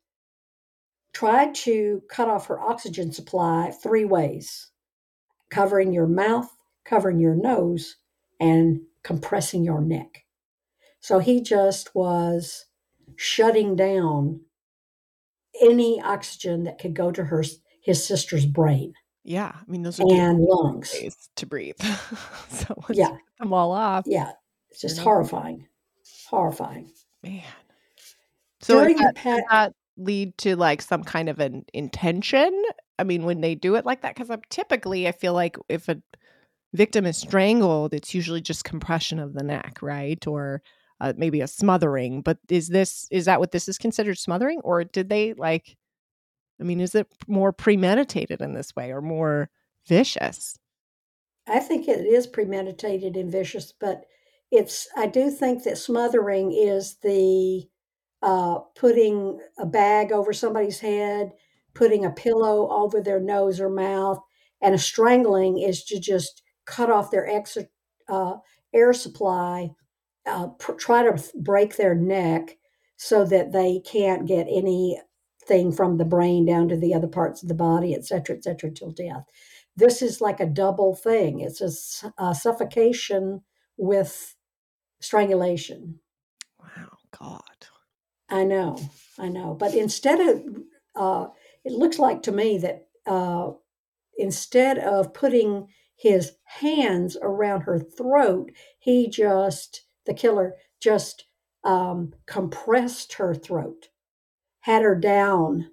[1.13, 4.71] tried to cut off her oxygen supply three ways
[5.51, 6.51] covering your mouth,
[6.85, 7.97] covering your nose,
[8.41, 10.25] and compressing your neck.
[10.99, 12.65] So he just was
[13.15, 14.41] shutting down
[15.63, 17.45] any oxygen that could go to her
[17.83, 18.93] his sister's brain
[19.23, 20.93] Yeah, I mean those are and lungs.
[21.37, 21.77] to breathe.
[22.49, 24.33] so Yeah, I'm all off, yeah.
[24.71, 25.69] It's just horrifying.
[26.29, 26.91] Horrifying.
[27.23, 27.43] man.
[28.61, 32.61] So During that does pat that lead to like some kind of an intention?
[32.99, 35.89] I mean, when they do it like that, because I'm typically I feel like if
[35.89, 36.03] a
[36.73, 40.25] victim is strangled, it's usually just compression of the neck, right?
[40.27, 40.63] Or
[41.01, 42.23] uh, maybe a smothering.
[42.23, 45.77] But is this is that what this is considered smothering, or did they like?
[46.61, 49.51] I mean, is it more premeditated in this way or more
[49.87, 50.59] vicious?
[51.47, 54.05] I think it is premeditated and vicious, but
[54.51, 57.69] it's I do think that smothering is the
[58.23, 61.33] uh, putting a bag over somebody's head,
[61.75, 64.19] putting a pillow over their nose or mouth,
[64.63, 67.65] and a strangling is to just cut off their extra
[68.09, 68.37] uh,
[68.75, 69.71] air supply,
[70.27, 72.59] uh, pr- try to break their neck
[72.97, 77.49] so that they can't get anything from the brain down to the other parts of
[77.49, 79.25] the body, et cetera, et cetera, till death.
[79.77, 81.41] This is like a double thing.
[81.41, 81.71] It's a
[82.35, 83.43] suffocation
[83.77, 84.35] with
[85.01, 86.01] strangulation.
[86.61, 87.43] Wow, God.
[88.29, 88.79] I know,
[89.19, 89.55] I know.
[89.55, 90.45] But instead of,
[90.97, 91.29] uh,
[91.65, 93.53] it looks like to me that uh,
[94.19, 101.27] instead of putting his hands around her throat, he just, the killer, just
[101.65, 103.89] um, compressed her throat,
[104.61, 105.71] had her down,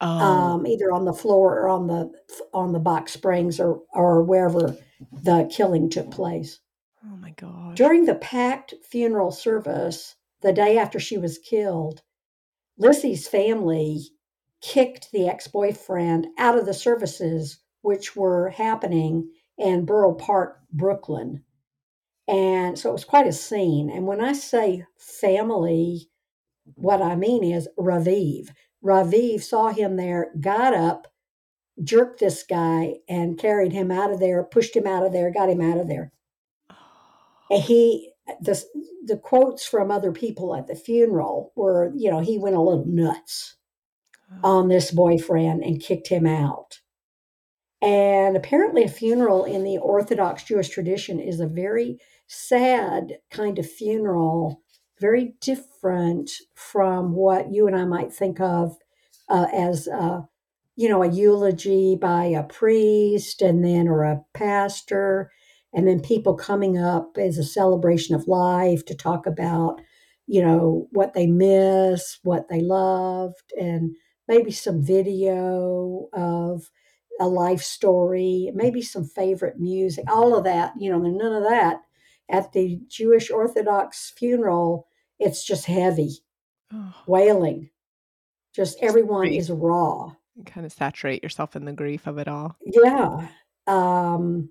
[0.00, 2.12] Oh, um, either on the floor or on the
[2.54, 4.76] on the box springs or or wherever
[5.12, 6.60] the killing took place.
[7.04, 7.76] oh my God!
[7.76, 12.02] During the packed funeral service, the day after she was killed,
[12.78, 14.02] Lizzie's family
[14.60, 21.44] kicked the ex boyfriend out of the services which were happening in Borough Park, Brooklyn.
[22.26, 23.90] And so it was quite a scene.
[23.90, 26.10] And when I say family,
[26.74, 28.48] what I mean is Raviv.
[28.84, 31.08] Raviv saw him there, got up,
[31.82, 35.48] jerked this guy, and carried him out of there, pushed him out of there, got
[35.48, 36.12] him out of there.
[36.70, 36.74] Oh.
[37.50, 38.62] And he the
[39.06, 42.84] the quotes from other people at the funeral were, you know, he went a little
[42.86, 43.56] nuts
[44.44, 44.58] oh.
[44.58, 46.77] on this boyfriend and kicked him out.
[47.80, 53.70] And apparently, a funeral in the Orthodox Jewish tradition is a very sad kind of
[53.70, 54.62] funeral,
[55.00, 58.76] very different from what you and I might think of
[59.28, 59.86] uh, as,
[60.76, 65.30] you know, a eulogy by a priest and then, or a pastor,
[65.72, 69.80] and then people coming up as a celebration of life to talk about,
[70.26, 73.94] you know, what they miss, what they loved, and
[74.26, 76.70] maybe some video of
[77.20, 80.72] a life story, maybe some favorite music, all of that.
[80.78, 81.80] You know, none of that
[82.30, 84.86] at the Jewish Orthodox funeral.
[85.18, 86.18] It's just heavy,
[86.72, 87.70] Oh, wailing.
[88.54, 90.12] Just everyone is raw.
[90.46, 92.56] kind of saturate yourself in the grief of it all.
[92.64, 93.28] Yeah.
[93.66, 94.50] Um,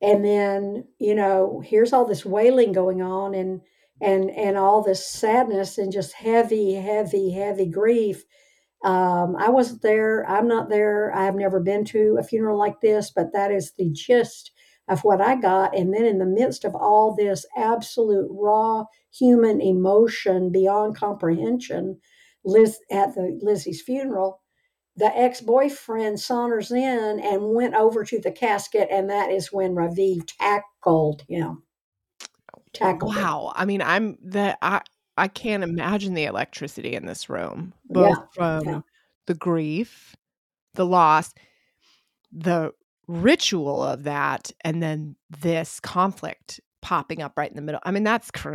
[0.00, 3.60] and then you know, here's all this wailing going on, and
[4.00, 8.24] and and all this sadness and just heavy, heavy, heavy grief.
[8.84, 10.24] Um, I wasn't there.
[10.28, 11.12] I'm not there.
[11.14, 14.52] I've never been to a funeral like this, but that is the gist
[14.88, 15.76] of what I got.
[15.76, 21.98] And then in the midst of all this absolute raw human emotion beyond comprehension,
[22.44, 24.40] Liz at the Lizzie's funeral,
[24.96, 30.28] the ex-boyfriend saunters in and went over to the casket, and that is when Raviv
[30.38, 31.62] tackled him.
[32.72, 33.22] Tackled him.
[33.22, 33.52] Wow.
[33.54, 34.82] I mean, I'm the I
[35.18, 38.80] I can't imagine the electricity in this room, both Yeah, from yeah.
[39.26, 40.16] the grief,
[40.74, 41.34] the loss,
[42.32, 42.72] the
[43.06, 47.80] ritual of that, and then this conflict popping up right in the middle.
[47.84, 48.54] I mean, that's cr-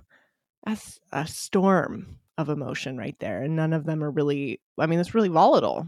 [0.66, 4.60] that's a storm of emotion right there, and none of them are really.
[4.78, 5.86] I mean, it's really volatile.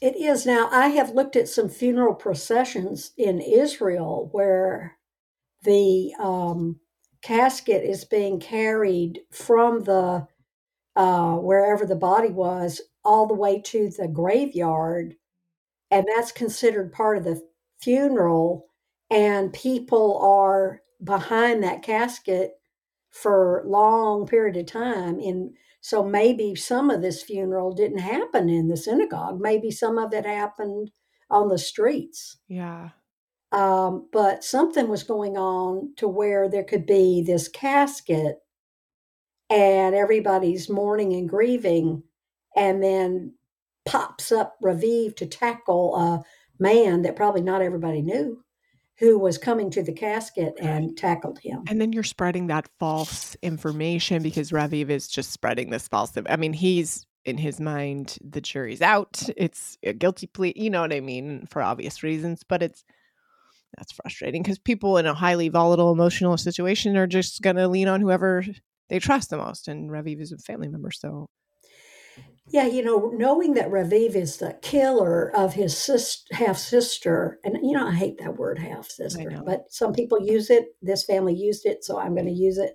[0.00, 0.68] It is now.
[0.70, 4.96] I have looked at some funeral processions in Israel where
[5.64, 6.78] the um,
[7.22, 10.26] casket is being carried from the
[10.96, 15.14] uh, wherever the body was all the way to the graveyard,
[15.90, 17.40] and that's considered part of the
[17.80, 18.66] funeral.
[19.10, 22.52] And people are behind that casket
[23.10, 25.18] for long period of time.
[25.20, 29.40] And so maybe some of this funeral didn't happen in the synagogue.
[29.40, 30.90] Maybe some of it happened
[31.30, 32.36] on the streets.
[32.48, 32.90] Yeah.
[33.50, 38.36] Um, but something was going on to where there could be this casket
[39.48, 42.02] and everybody's mourning and grieving,
[42.54, 43.32] and then
[43.86, 46.24] pops up Raviv to tackle a
[46.62, 48.44] man that probably not everybody knew
[48.98, 51.62] who was coming to the casket and tackled him.
[51.68, 56.12] And then you're spreading that false information because Raviv is just spreading this false.
[56.28, 59.22] I mean, he's in his mind, the jury's out.
[59.36, 60.52] It's a guilty plea.
[60.56, 62.42] You know what I mean, for obvious reasons.
[62.42, 62.84] But it's
[63.76, 67.88] that's frustrating because people in a highly volatile emotional situation are just going to lean
[67.88, 68.44] on whoever
[68.88, 69.68] they trust the most.
[69.68, 71.28] And Raviv is a family member, so
[72.50, 77.58] yeah, you know, knowing that Raviv is the killer of his sis- half sister, and
[77.62, 80.68] you know, I hate that word half sister, but some people use it.
[80.80, 82.74] This family used it, so I'm going to use it.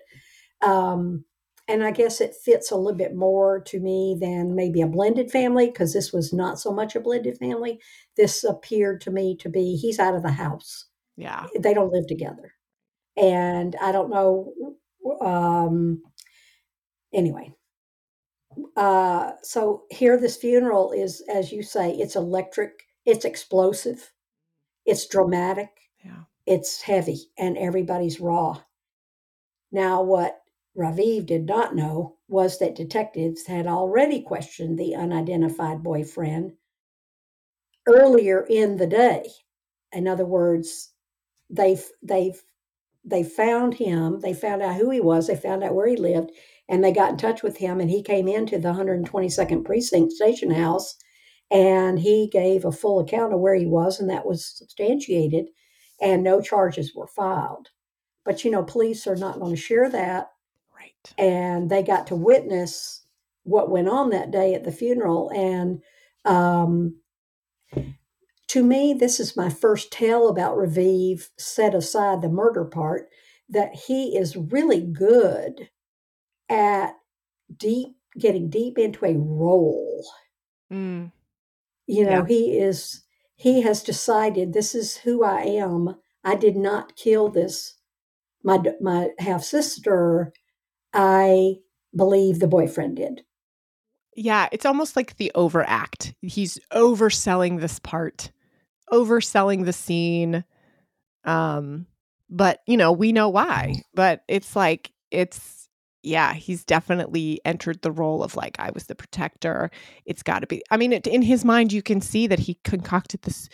[0.62, 1.26] Um,
[1.68, 5.32] and I guess it fits a little bit more to me than maybe a blended
[5.32, 7.80] family because this was not so much a blended family.
[8.18, 10.88] This appeared to me to be he's out of the house.
[11.16, 12.54] Yeah, they don't live together,
[13.16, 14.54] and I don't know.
[15.22, 16.02] Um,
[17.14, 17.54] anyway,
[18.76, 24.12] uh, so here this funeral is as you say it's electric it's explosive
[24.86, 25.70] it's dramatic
[26.04, 28.60] yeah it's heavy and everybody's raw
[29.72, 30.43] now what
[30.78, 36.54] raviv did not know was that detectives had already questioned the unidentified boyfriend
[37.88, 39.30] earlier in the day.
[39.92, 40.94] In other words
[41.50, 42.42] they've they've
[43.06, 46.32] they found him they found out who he was they found out where he lived
[46.70, 50.52] and they got in touch with him and he came into the 122nd precinct station
[50.52, 50.96] house
[51.52, 55.46] and he gave a full account of where he was and that was substantiated
[56.02, 57.68] and no charges were filed.
[58.26, 60.30] But you know police are not going to share that
[60.84, 63.06] right and they got to witness
[63.44, 65.82] what went on that day at the funeral and
[66.26, 66.96] um,
[68.48, 73.10] to me this is my first tale about raviv set aside the murder part
[73.50, 75.70] that he is really good
[76.50, 76.94] at
[77.58, 80.06] deep getting deep into a role.
[80.72, 81.12] Mm.
[81.88, 82.26] You know, yeah.
[82.28, 83.04] he is
[83.36, 85.96] he has decided this is who I am.
[86.24, 87.76] I did not kill this
[88.44, 90.34] my my half sister.
[90.94, 91.56] I
[91.96, 93.24] believe the boyfriend did.
[94.16, 96.14] Yeah, it's almost like the overact.
[96.22, 98.32] He's overselling this part,
[98.92, 100.44] overselling the scene.
[101.26, 101.88] Um,
[102.30, 103.82] but you know, we know why.
[103.94, 105.64] But it's like it's
[106.04, 109.72] yeah, he's definitely entered the role of like, I was the protector.
[110.06, 110.62] It's got to be.
[110.70, 113.48] I mean, it, in his mind, you can see that he concocted this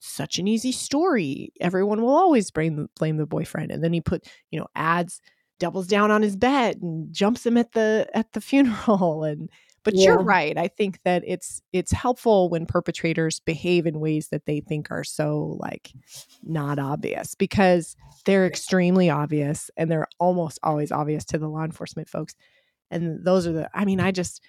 [0.00, 1.52] such an easy story.
[1.60, 3.70] Everyone will always blame, blame the boyfriend.
[3.70, 5.20] And then he put, you know, adds,
[5.62, 9.48] doubles down on his bed and jumps him at the at the funeral and
[9.84, 10.06] but yeah.
[10.06, 14.60] you're right i think that it's it's helpful when perpetrators behave in ways that they
[14.60, 15.92] think are so like
[16.42, 22.08] not obvious because they're extremely obvious and they're almost always obvious to the law enforcement
[22.08, 22.34] folks.
[22.90, 24.42] And those are the, I mean, I just,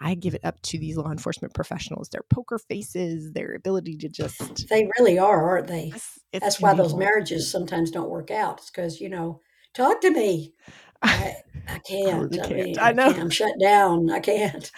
[0.00, 2.08] I give it up to these law enforcement professionals.
[2.08, 4.68] Their poker faces, their ability to just.
[4.68, 5.92] They really are, aren't they?
[5.94, 8.58] It's That's why those marriages sometimes don't work out.
[8.58, 9.40] It's because, you know,
[9.76, 10.54] talk to me.
[11.02, 11.36] I,
[11.68, 12.38] I can't.
[12.38, 13.10] I, I, mean, I know.
[13.10, 14.10] I am shut down.
[14.10, 14.70] I can't.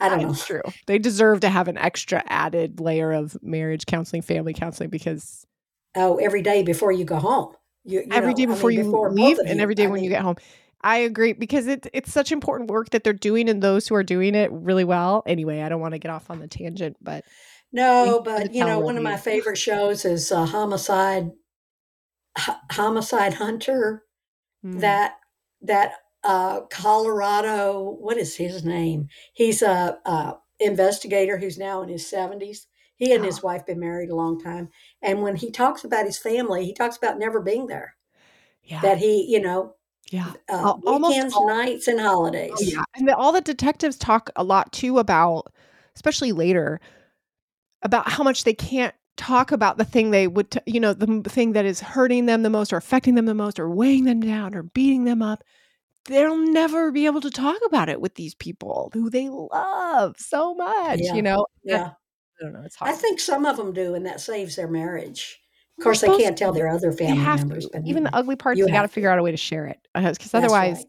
[0.00, 0.60] I don't That's know.
[0.60, 0.72] True.
[0.86, 5.46] They deserve to have an extra added layer of marriage counseling, family counseling, because.
[5.96, 7.54] Oh, every day before you go home.
[7.84, 10.04] You, you every know, day before mean, you before leave and every day when mean,
[10.04, 10.36] you get home.
[10.84, 14.02] I agree because it's it's such important work that they're doing and those who are
[14.02, 15.22] doing it really well.
[15.26, 17.24] Anyway, I don't want to get off on the tangent, but
[17.72, 21.30] no, but you know, one of my favorite shows is uh, Homicide
[22.38, 24.02] H- Homicide Hunter.
[24.64, 24.80] Mm.
[24.80, 25.16] That
[25.62, 29.08] that uh, Colorado, what is his name?
[29.34, 32.66] He's a, a investigator who's now in his seventies
[32.96, 34.68] he and his wife been married a long time,
[35.02, 37.96] and when he talks about his family, he talks about never being there.
[38.62, 38.80] Yeah.
[38.80, 39.74] That he, you know,
[40.10, 42.52] yeah, uh, weekends, all, nights, and holidays.
[42.54, 45.52] Oh, yeah, and the, all the detectives talk a lot too about,
[45.96, 46.80] especially later,
[47.82, 51.28] about how much they can't talk about the thing they would, t- you know, the
[51.28, 54.20] thing that is hurting them the most, or affecting them the most, or weighing them
[54.20, 55.42] down, or beating them up.
[56.06, 60.54] They'll never be able to talk about it with these people who they love so
[60.54, 61.00] much.
[61.00, 61.14] Yeah.
[61.14, 61.92] You know, yeah.
[62.40, 62.62] I don't know.
[62.64, 62.92] It's hard.
[62.92, 65.40] I think some of them do, and that saves their marriage.
[65.78, 67.70] Of course, they can't tell their other family members, to.
[67.72, 69.66] but even the ugly parts, you, you got to figure out a way to share
[69.66, 70.86] it uh, because otherwise, right.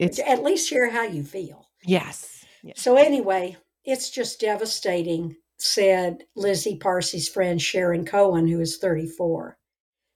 [0.00, 1.68] it's at least share how you feel.
[1.84, 2.44] Yes.
[2.62, 2.80] yes.
[2.80, 9.58] So anyway, it's just devastating," said Lizzie Parsy's friend Sharon Cohen, who is 34.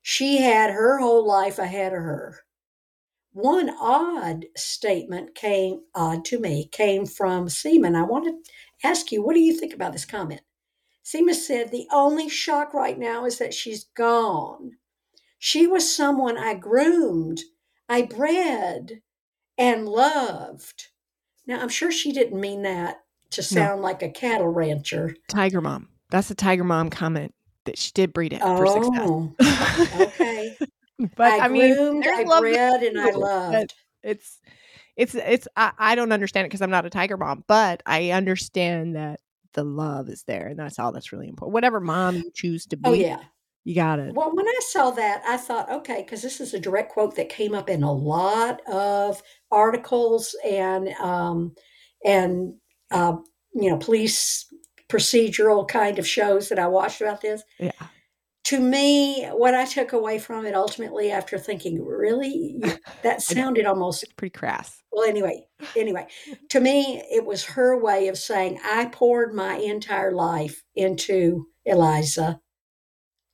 [0.03, 2.41] She had her whole life ahead of her.
[3.33, 7.95] One odd statement came odd to me came from Seema.
[7.95, 10.41] I want to ask you, what do you think about this comment?
[11.05, 14.73] Seema said, The only shock right now is that she's gone.
[15.39, 17.41] She was someone I groomed,
[17.89, 19.01] I bred,
[19.57, 20.89] and loved.
[21.47, 22.99] Now, I'm sure she didn't mean that
[23.31, 23.83] to sound no.
[23.85, 25.15] like a cattle rancher.
[25.29, 25.89] Tiger mom.
[26.11, 30.01] That's a tiger mom comment that she did breed it oh, for success.
[30.01, 30.57] okay.
[31.17, 33.75] but I, I mean, I bred, and I loved.
[34.03, 34.39] It's
[34.97, 38.11] it's it's I, I don't understand it because I'm not a tiger mom, but I
[38.11, 39.21] understand that
[39.53, 41.55] the love is there, and that's all that's really important.
[41.55, 43.21] Whatever mom you choose to oh, be, oh yeah,
[43.65, 44.15] you got it.
[44.15, 47.29] Well, when I saw that, I thought, okay, because this is a direct quote that
[47.29, 51.55] came up in a lot of articles and um,
[52.05, 52.55] and
[52.91, 53.17] uh,
[53.55, 54.47] you know police
[54.91, 57.43] procedural kind of shows that I watched about this.
[57.59, 57.71] Yeah.
[58.45, 62.61] To me, what I took away from it ultimately, after thinking, really,
[63.03, 64.83] that sounded almost pretty crass.
[64.91, 66.09] Well, anyway, anyway,
[66.49, 72.41] to me, it was her way of saying, I poured my entire life into Eliza,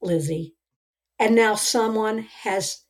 [0.02, 0.54] Lizzie,
[1.18, 2.84] and now someone has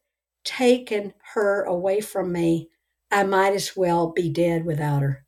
[0.45, 2.71] taken her away from me.
[3.11, 5.26] I might as well be dead without her.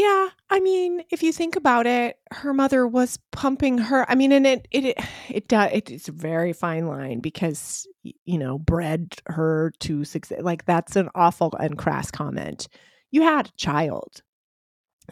[0.00, 4.10] Yeah, I mean, if you think about it, her mother was pumping her.
[4.10, 4.98] I mean, and it it it,
[5.28, 5.70] it does.
[5.74, 10.40] It's a very fine line because you know bred her to success.
[10.40, 12.66] Like that's an awful and crass comment.
[13.10, 14.22] You had a child.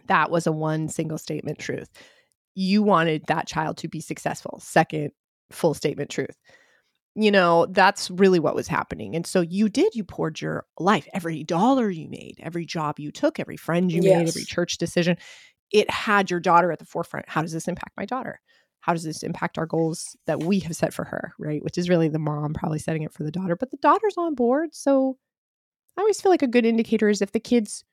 [0.07, 1.91] That was a one single statement truth.
[2.55, 4.59] You wanted that child to be successful.
[4.63, 5.11] Second
[5.51, 6.39] full statement truth
[7.19, 9.17] you know that's really what was happening.
[9.17, 13.11] And so you did you poured your life every dollar you made every job you
[13.11, 14.19] took every friend you yes.
[14.19, 15.17] made every church decision.
[15.73, 17.29] It had your daughter at the forefront.
[17.29, 18.41] How does this impact my daughter?
[18.81, 21.63] How does this impact our goals that we have set for her right?
[21.63, 24.35] Which is really the mom probably setting it for the daughter but the daughter's on
[24.35, 24.71] board.
[24.75, 25.17] So
[25.97, 27.85] i always feel like a good indicator is if the kids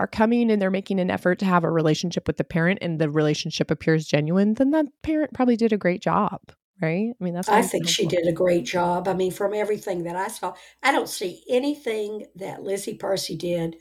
[0.00, 2.98] are coming and they're making an effort to have a relationship with the parent and
[2.98, 6.40] the relationship appears genuine then that parent probably did a great job
[6.80, 7.12] right?
[7.20, 9.08] I mean, that's I think she did a great job.
[9.08, 13.76] I mean, from everything that I saw, I don't see anything that Lizzie Parsi did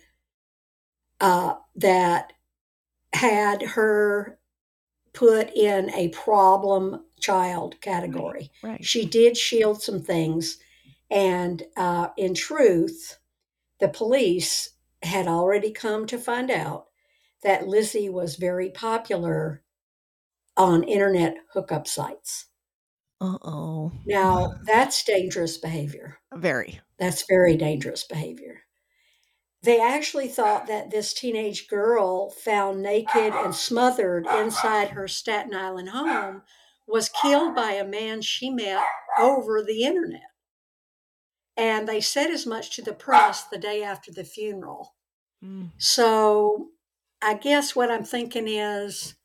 [1.19, 2.33] uh, that
[3.13, 4.39] had her
[5.13, 8.51] put in a problem child category.
[8.61, 8.71] Right.
[8.71, 8.85] right.
[8.85, 10.57] She did shield some things.
[11.09, 13.17] And uh, in truth,
[13.79, 14.71] the police
[15.01, 16.85] had already come to find out
[17.43, 19.63] that Lizzie was very popular
[20.55, 22.47] on internet hookup sites.
[23.19, 23.91] Uh oh.
[24.05, 26.19] Now, that's dangerous behavior.
[26.33, 26.79] Very.
[26.99, 28.61] That's very dangerous behavior.
[29.63, 35.89] They actually thought that this teenage girl found naked and smothered inside her Staten Island
[35.89, 36.43] home
[36.87, 38.83] was killed by a man she met
[39.19, 40.21] over the internet.
[41.57, 44.95] And they said as much to the press the day after the funeral.
[45.43, 45.71] Mm.
[45.77, 46.67] So
[47.21, 49.15] I guess what I'm thinking is,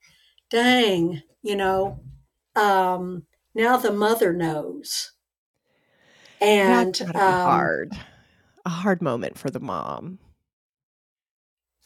[0.50, 2.00] dang, you know,
[2.56, 5.12] um, now the mother knows.
[6.40, 7.92] And um, hard,
[8.64, 10.18] a hard moment for the mom.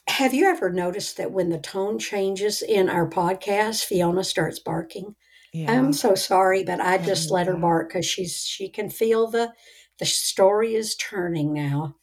[0.09, 5.15] Have you ever noticed that when the tone changes in our podcast, Fiona starts barking?
[5.53, 5.73] Yeah.
[5.73, 9.53] I'm so sorry, but I just let her bark because she's she can feel the
[9.99, 11.97] the story is turning now,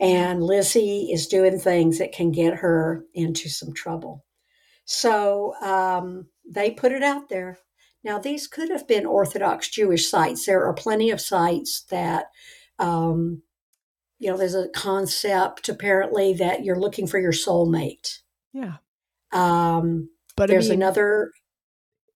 [0.00, 4.24] and Lizzie is doing things that can get her into some trouble.
[4.86, 7.58] So um, they put it out there.
[8.04, 10.44] Now, these could have been Orthodox Jewish sites.
[10.44, 12.26] There are plenty of sites that,
[12.78, 13.42] um,
[14.18, 18.18] you know, there's a concept apparently that you're looking for your soulmate.
[18.52, 18.74] Yeah.
[19.32, 21.32] Um, but there's I mean, another.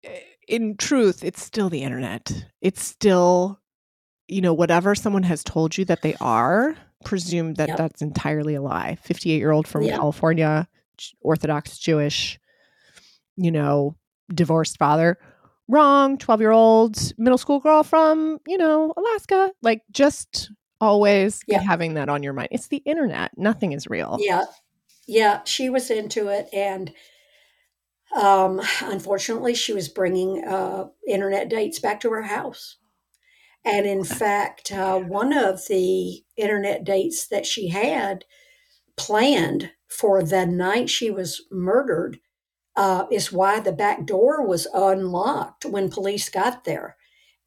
[0.05, 2.45] Eh, in truth, it's still the internet.
[2.61, 3.61] It's still,
[4.29, 7.79] you know, whatever someone has told you that they are, presume that yep.
[7.79, 8.99] that's entirely a lie.
[9.03, 9.97] 58 year old from yep.
[9.97, 10.69] California,
[11.21, 12.39] Orthodox Jewish,
[13.37, 13.97] you know,
[14.35, 15.19] divorced father
[15.69, 19.53] wrong 12 year old middle school girl from you know alaska.
[19.63, 20.51] Like just
[20.81, 21.61] always yeah.
[21.61, 22.49] having that on your mind.
[22.53, 23.33] It's the internet.
[23.37, 24.17] Nothing is real.
[24.21, 24.45] Yeah.
[25.07, 26.93] Yeah she was into it and
[28.17, 32.77] um unfortunately she was bringing uh internet dates back to her house.
[33.65, 38.25] And in fact uh, one of the internet dates that she had
[38.97, 42.19] planned for the night she was murdered
[42.79, 46.97] uh, is why the back door was unlocked when police got there.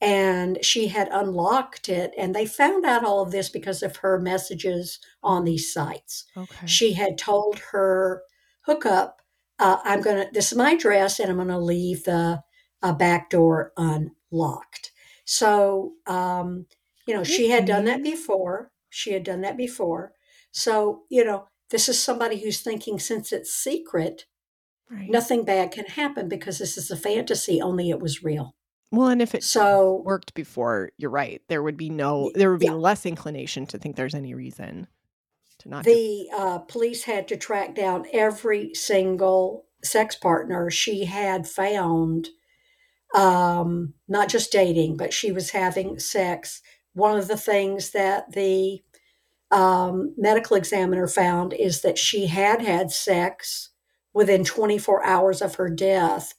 [0.01, 4.19] And she had unlocked it, and they found out all of this because of her
[4.19, 6.25] messages on these sites.
[6.35, 6.67] Okay.
[6.67, 8.23] She had told her
[8.61, 9.21] hookup,
[9.59, 10.27] uh, "I'm gonna.
[10.33, 12.41] This is my address, and I'm gonna leave the
[12.81, 14.91] uh, back door unlocked."
[15.23, 16.65] So, um,
[17.05, 18.71] you know, she had done that before.
[18.89, 20.13] She had done that before.
[20.51, 24.25] So, you know, this is somebody who's thinking since it's secret,
[24.91, 25.09] Right.
[25.09, 28.55] Nothing bad can happen because this is a fantasy, only it was real.
[28.91, 31.41] Well, and if it So worked before, you're right.
[31.47, 34.87] There would be no, there would be yeah, less inclination to think there's any reason
[35.59, 35.91] to not do.
[35.91, 42.29] the uh, police had to track down every single sex partner she had found,
[43.15, 46.61] um, not just dating, but she was having sex.
[46.93, 48.81] One of the things that the
[49.51, 53.70] um, medical examiner found is that she had had sex
[54.13, 56.33] within 24 hours of her death,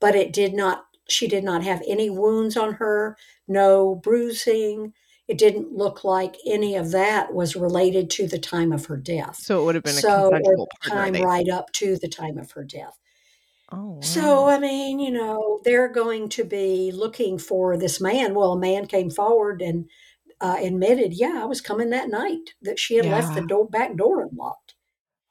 [0.00, 3.16] but it did not, she did not have any wounds on her,
[3.48, 4.92] no bruising.
[5.28, 9.36] It didn't look like any of that was related to the time of her death.
[9.36, 10.54] So it would have been a So, partner.
[10.88, 12.96] time right up to the time of her death.
[13.72, 14.46] oh, So.
[14.46, 18.34] I mean, you know, they're going to be looking for this man.
[18.34, 19.90] Well, a man came forward and
[20.40, 23.96] uh, admitted, yeah, I was coming that night, that she had left the door, back
[23.96, 24.65] door unlocked.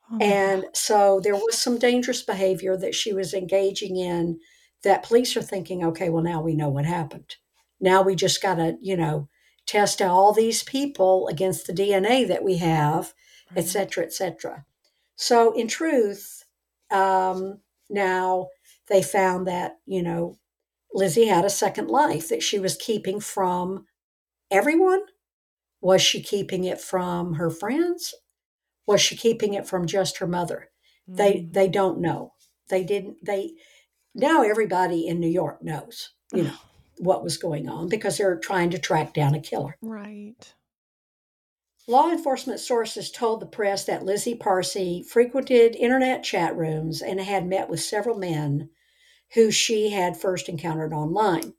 [0.09, 4.39] Oh And so there was some dangerous behavior that she was engaging in
[4.83, 7.35] that police are thinking, okay, well, now we know what happened.
[7.79, 9.27] Now we just got to, you know,
[9.65, 13.13] test all these people against the DNA that we have,
[13.55, 13.67] et Right.
[13.67, 14.65] cetera, et cetera.
[15.15, 16.45] So, in truth,
[16.91, 18.49] um, now
[18.87, 20.37] they found that, you know,
[20.93, 23.85] Lizzie had a second life that she was keeping from
[24.51, 25.01] everyone.
[25.81, 28.13] Was she keeping it from her friends?
[28.87, 30.69] Was she keeping it from just her mother?
[31.07, 31.53] They Mm.
[31.53, 32.33] they don't know.
[32.69, 33.55] They didn't they
[34.13, 36.57] now everybody in New York knows, you know,
[36.97, 39.77] what was going on because they're trying to track down a killer.
[39.81, 40.53] Right.
[41.87, 47.45] Law enforcement sources told the press that Lizzie Parsi frequented internet chat rooms and had
[47.45, 48.69] met with several men
[49.35, 51.53] who she had first encountered online,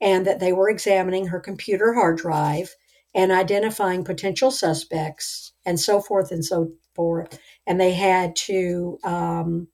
[0.00, 2.74] and that they were examining her computer hard drive
[3.14, 7.38] and identifying potential suspects and so forth and so forth.
[7.66, 9.68] And they had to, um,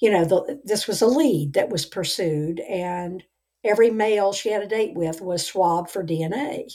[0.00, 3.24] you know, the, this was a lead that was pursued, and
[3.64, 6.70] every male she had a date with was swabbed for DNA.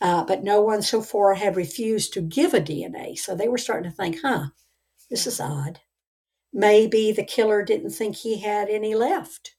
[0.00, 3.18] Uh, but no one so far had refused to give a DNA.
[3.18, 4.48] So they were starting to think, huh,
[5.10, 5.80] this is odd.
[6.52, 9.56] Maybe the killer didn't think he had any left,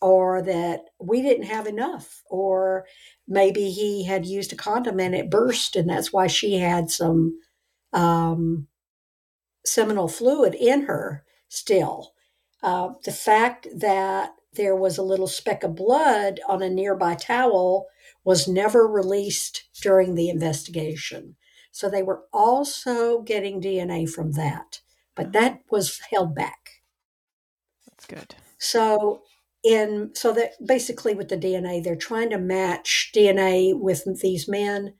[0.00, 2.86] or that we didn't have enough, or
[3.28, 7.38] maybe he had used a condom and it burst, and that's why she had some
[7.92, 8.68] um,
[9.64, 12.12] seminal fluid in her still.
[12.62, 17.86] Uh, the fact that there was a little speck of blood on a nearby towel
[18.24, 21.36] was never released during the investigation.
[21.70, 24.80] So they were also getting DNA from that,
[25.14, 26.82] but that was held back.
[27.86, 28.34] That's good.
[28.58, 29.22] So
[29.66, 34.94] in so that basically with the DNA, they're trying to match DNA with these men,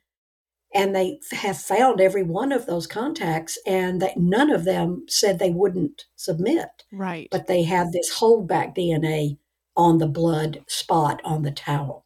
[0.73, 5.39] and they have found every one of those contacts, and that none of them said
[5.39, 7.29] they wouldn't submit, Right.
[7.31, 9.37] but they have this holdback DNA
[9.77, 12.05] on the blood spot on the towel.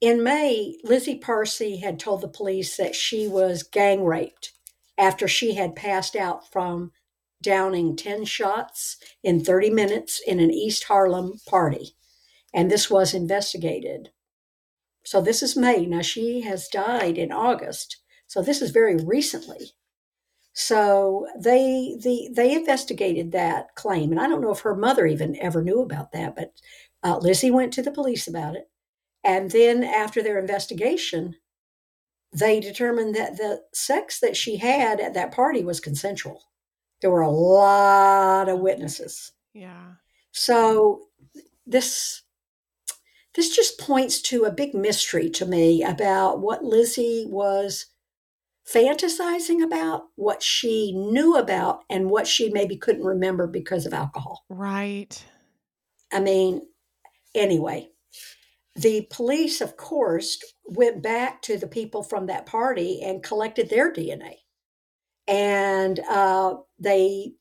[0.00, 4.52] In May, Lizzie Parsi had told the police that she was gang raped
[4.98, 6.90] after she had passed out from
[7.42, 11.96] downing 10 shots in 30 minutes in an East Harlem party.
[12.54, 14.10] And this was investigated.
[15.04, 15.86] So this is May.
[15.86, 17.98] Now she has died in August.
[18.26, 19.72] So this is very recently.
[20.54, 25.36] So they the they investigated that claim, and I don't know if her mother even
[25.40, 26.36] ever knew about that.
[26.36, 26.52] But
[27.02, 28.70] uh, Lizzie went to the police about it,
[29.24, 31.36] and then after their investigation,
[32.32, 36.42] they determined that the sex that she had at that party was consensual.
[37.02, 39.32] There were a lot of witnesses.
[39.52, 39.94] Yeah.
[40.30, 41.02] So
[41.66, 42.22] this
[43.34, 47.86] this just points to a big mystery to me about what Lizzie was
[48.66, 54.44] fantasizing about, what she knew about, and what she maybe couldn't remember because of alcohol.
[54.48, 55.24] Right.
[56.12, 56.62] I mean,
[57.34, 57.88] anyway,
[58.76, 63.92] the police, of course, went back to the people from that party and collected their
[63.92, 64.41] DNA.
[65.26, 67.34] And uh, they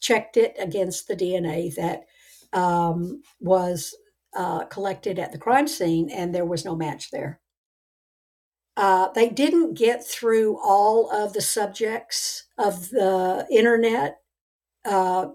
[0.00, 2.04] checked it against the DNA that
[2.52, 3.94] um, was
[4.36, 7.40] uh, collected at the crime scene, and there was no match there.
[8.76, 14.16] Uh, they didn't get through all of the subjects of the internet
[14.84, 15.28] uh,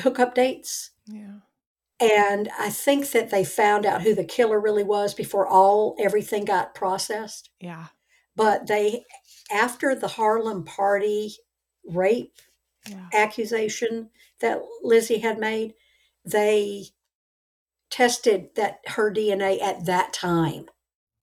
[0.00, 0.90] hookup dates.
[1.06, 1.40] Yeah.
[2.00, 6.44] And I think that they found out who the killer really was before all everything
[6.44, 7.50] got processed.
[7.60, 7.86] Yeah.
[8.34, 9.04] But they,
[9.50, 11.36] after the Harlem party
[11.84, 12.38] rape
[12.88, 13.08] Yeah.
[13.12, 15.74] accusation that Lizzie had made,
[16.24, 16.86] they
[17.90, 20.66] tested that her DNA at that time.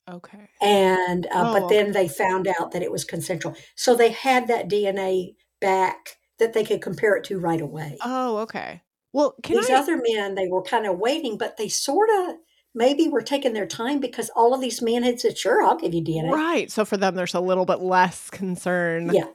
[0.10, 0.50] Okay.
[0.62, 1.78] And uh, Oh, but okay.
[1.84, 3.56] then they found out that it was consensual.
[3.76, 7.98] So they had that DNA back that they could compare it to right away.
[8.04, 8.82] Oh, okay.
[9.14, 9.76] Well, can these I?
[9.76, 12.36] other men, they were kind of waiting, but they sort of
[12.74, 15.94] maybe were taking their time because all of these men had said, "Sure, I'll give
[15.94, 16.72] you DNA." Right.
[16.72, 19.14] So for them, there's a little bit less concern.
[19.14, 19.28] Yeah.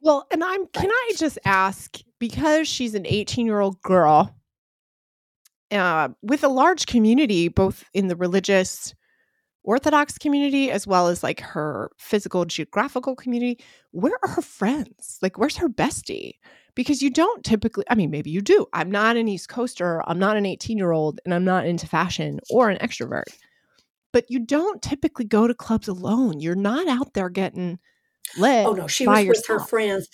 [0.00, 0.66] Well, and I'm.
[0.68, 4.34] Can I just ask because she's an 18 year old girl
[5.70, 8.94] uh, with a large community, both in the religious
[9.64, 13.62] Orthodox community as well as like her physical geographical community.
[13.90, 15.18] Where are her friends?
[15.20, 16.34] Like, where's her bestie?
[16.78, 18.64] Because you don't typically, I mean, maybe you do.
[18.72, 21.88] I'm not an East Coaster, I'm not an 18 year old, and I'm not into
[21.88, 23.24] fashion or an extrovert.
[24.12, 26.38] But you don't typically go to clubs alone.
[26.38, 27.80] You're not out there getting
[28.38, 28.64] lit.
[28.64, 30.08] Oh no, she by was with her friends.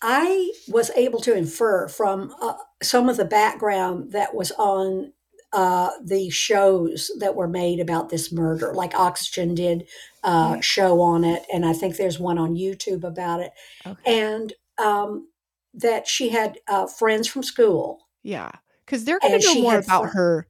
[0.00, 5.12] I was able to infer from uh, some of the background that was on
[5.52, 8.72] uh, the shows that were made about this murder.
[8.72, 9.86] Like Oxygen did
[10.22, 10.60] a Yeah.
[10.62, 13.52] show on it, and I think there's one on YouTube about it.
[13.86, 14.22] Okay.
[14.30, 15.28] And um,
[15.74, 18.08] that she had uh, friends from school.
[18.22, 18.50] Yeah,
[18.84, 20.46] because they're going to know more about her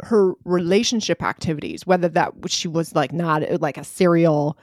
[0.00, 4.56] her relationship activities, whether that she was like not uh, like a serial,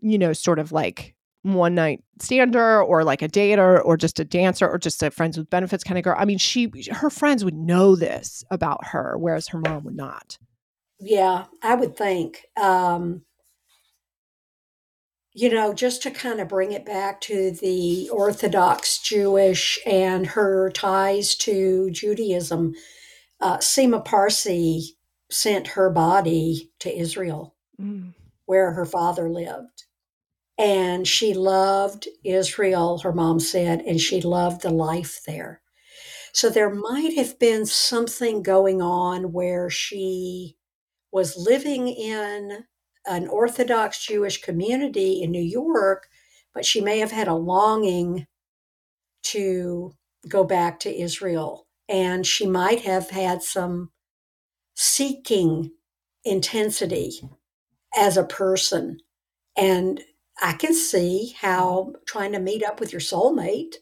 [0.00, 4.24] you know, sort of like one night stander or like a dater or just a
[4.24, 6.16] dancer or just a friends with benefits kind of girl.
[6.18, 10.38] I mean, she her friends would know this about her, whereas her mom would not.
[10.98, 12.46] Yeah, I would think.
[12.56, 13.22] Um,
[15.36, 20.70] you know, just to kind of bring it back to the Orthodox Jewish and her
[20.70, 22.74] ties to Judaism,
[23.42, 24.96] uh, Seema Parsi
[25.30, 28.14] sent her body to Israel, Mm.
[28.46, 29.84] where her father lived.
[30.56, 35.60] And she loved Israel, her mom said, and she loved the life there.
[36.32, 40.56] So there might have been something going on where she
[41.12, 42.64] was living in
[43.06, 46.08] an Orthodox Jewish community in New York,
[46.54, 48.26] but she may have had a longing
[49.24, 49.92] to
[50.28, 51.66] go back to Israel.
[51.88, 53.90] And she might have had some
[54.74, 55.70] seeking
[56.24, 57.20] intensity
[57.96, 58.98] as a person.
[59.56, 60.00] And
[60.42, 63.76] I can see how trying to meet up with your soulmate,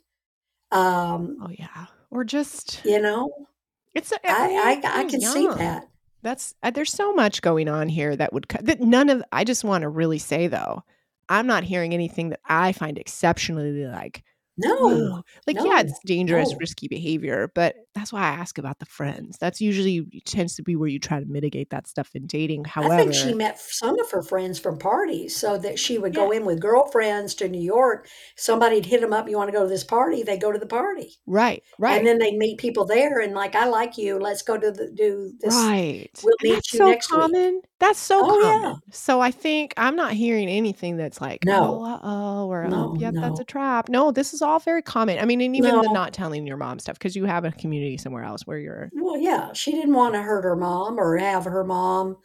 [0.70, 3.48] um, Oh yeah, or just you know,
[3.94, 4.12] it's.
[4.12, 5.88] I, I, mean, I, I can see that.
[6.24, 9.62] That's uh, there's so much going on here that would that none of I just
[9.62, 10.82] want to really say though,
[11.28, 14.24] I'm not hearing anything that I find exceptionally like
[14.57, 15.22] No.
[15.46, 16.59] Like yeah, it's dangerous, no.
[16.59, 19.36] risky behavior, but that's why I ask about the friends.
[19.38, 22.64] That's usually tends to be where you try to mitigate that stuff in dating.
[22.64, 26.14] However, I think she met some of her friends from parties so that she would
[26.14, 28.09] yeah, go in with girlfriends to New York.
[28.36, 30.22] Somebody'd hit them up, you want to go to this party?
[30.22, 31.16] They go to the party.
[31.26, 31.98] right, right.
[31.98, 34.18] And then they'd meet people there and like, I like you.
[34.18, 35.55] Let's go to the, do this.
[35.55, 36.11] right.
[36.22, 37.20] We'll meet you so next week.
[37.20, 37.61] common.
[37.80, 38.74] That's so Oh yeah.
[38.90, 42.68] So I think I'm not hearing anything that's like, oh, No, uh oh, or oh,
[42.68, 43.88] no, yep, that's a trap.
[43.88, 45.18] No, this is all very common.
[45.18, 47.97] I mean, and even the not telling your mom stuff because you have a community
[47.97, 51.45] somewhere else where you're Well, yeah, she didn't want to hurt her mom or have
[51.45, 52.18] her mom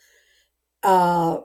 [0.83, 1.39] uh,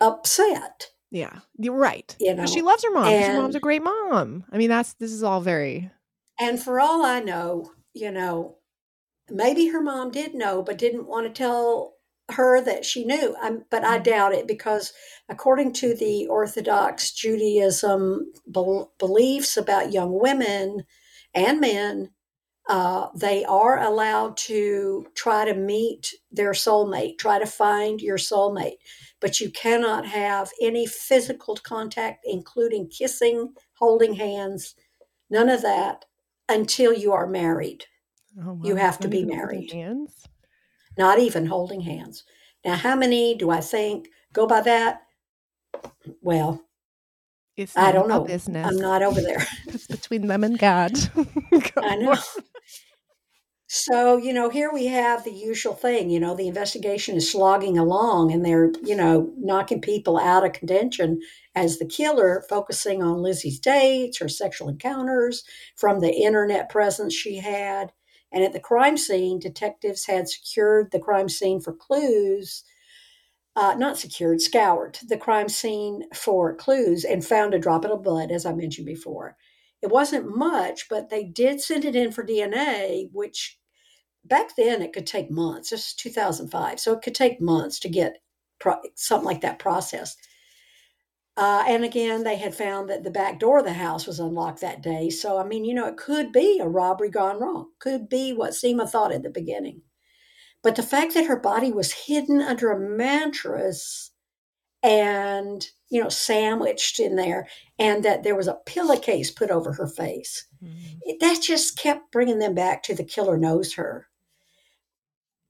[0.00, 2.14] upset, Yeah, you're right.
[2.18, 3.12] you Because she loves her mom.
[3.12, 4.44] Because her mom's a great mom.
[4.50, 5.90] I mean, that's this is all very
[6.38, 8.58] and for all I know, you know,
[9.30, 11.95] maybe her mom did know, but didn't want to tell
[12.32, 13.36] her that she knew.
[13.40, 14.04] i but I Mhm.
[14.04, 14.92] doubt it because,
[15.28, 20.84] according to the Orthodox Judaism bel- beliefs about young women
[21.34, 22.10] and men,
[22.68, 28.78] uh, they are allowed to try to meet their soulmate, try to find your soulmate,
[29.20, 34.74] but you cannot have any physical contact, including kissing, holding hands,
[35.30, 36.06] none of that
[36.48, 37.84] until you are married.
[38.44, 40.26] oh You wow, have to be married, hands.
[40.96, 42.24] Not even holding hands.
[42.64, 45.02] Now, how many do I think go by that?
[46.20, 46.64] Well,
[47.56, 48.26] It's I don't know.
[48.64, 49.46] I'm not over there.
[49.66, 50.92] it's between them and God.
[51.76, 52.16] I know.
[53.68, 56.08] So, you know, here we have the usual thing.
[56.08, 60.52] You know, the investigation is slogging along and they're, you know, knocking people out of
[60.52, 61.20] contention
[61.54, 65.42] as the killer, focusing on Lizzie's dates, her sexual encounters,
[65.74, 67.92] from the internet presence she had.
[68.32, 72.64] And at the crime scene, detectives had secured the crime scene for clues,
[73.54, 78.30] uh, not secured, scoured the crime scene for clues and found a drop of blood,
[78.30, 79.36] as I mentioned before.
[79.80, 83.58] It wasn't much, but they did send it in for DNA, which
[84.24, 85.70] back then it could take months.
[85.70, 88.18] This is 2005, so it could take months to get
[88.58, 90.18] pro- something like that processed.
[91.36, 94.62] Uh, and again, they had found that the back door of the house was unlocked
[94.62, 95.10] that day.
[95.10, 97.70] So, I mean, you know, it could be a robbery gone wrong.
[97.78, 99.82] Could be what Seema thought at the beginning.
[100.62, 104.12] But the fact that her body was hidden under a mattress
[104.82, 107.46] and you know, sandwiched in there,
[107.78, 110.46] and that there was a pillowcase put over her face.
[110.62, 111.16] Mm-hmm.
[111.20, 114.08] That just kept bringing them back to the killer knows her.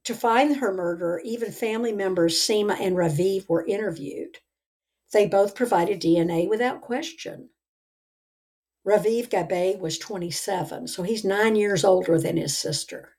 [0.04, 4.38] To find her murderer, even family members Seema and Raviv were interviewed.
[5.12, 7.50] They both provided DNA without question.
[8.86, 13.16] Raviv Gabay was 27, so he's nine years older than his sister.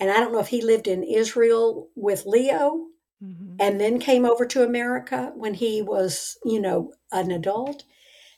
[0.00, 2.86] And I don't know if he lived in Israel with Leo
[3.22, 3.56] mm-hmm.
[3.60, 7.84] and then came over to America when he was, you know, an adult.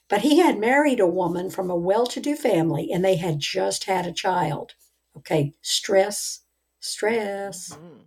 [0.09, 3.41] But he had married a woman from a well to do family and they had
[3.41, 4.75] just had a child.
[5.17, 6.43] Okay, stress,
[6.79, 8.03] stress, mm-hmm.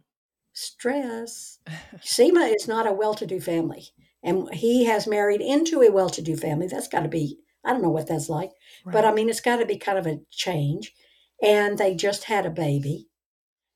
[0.53, 1.59] stress.
[1.97, 3.89] Seema is not a well to do family.
[4.23, 6.67] And he has married into a well to do family.
[6.67, 8.51] That's got to be, I don't know what that's like,
[8.85, 8.93] right.
[8.93, 10.93] but I mean, it's got to be kind of a change.
[11.41, 13.07] And they just had a baby.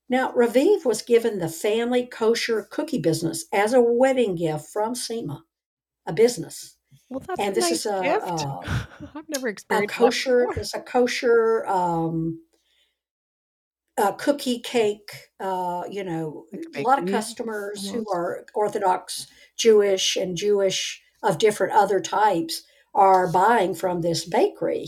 [0.08, 5.42] Now, Raviv was given the family kosher cookie business as a wedding gift from Seema,
[6.06, 6.78] a business.
[7.10, 10.48] Well, that's and this nice is a, a I've never experienced a kosher.
[10.56, 12.40] It's a kosher um,
[13.98, 15.12] a cookie cake.
[15.40, 19.28] Uh, you know, a lot of customers who are Orthodox
[19.58, 24.88] Jewish and Jewish of different other types are buying from this bakery,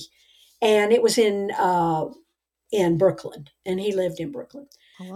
[0.62, 2.06] and it was in uh,
[2.72, 4.68] in Brooklyn, and he lived in Brooklyn.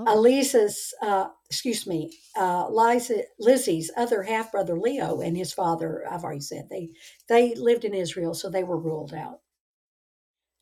[0.07, 6.23] Elisa's, uh, excuse me, uh, Liza, Lizzie's other half brother Leo and his father, I've
[6.23, 6.89] already said, they,
[7.27, 9.39] they lived in Israel, so they were ruled out.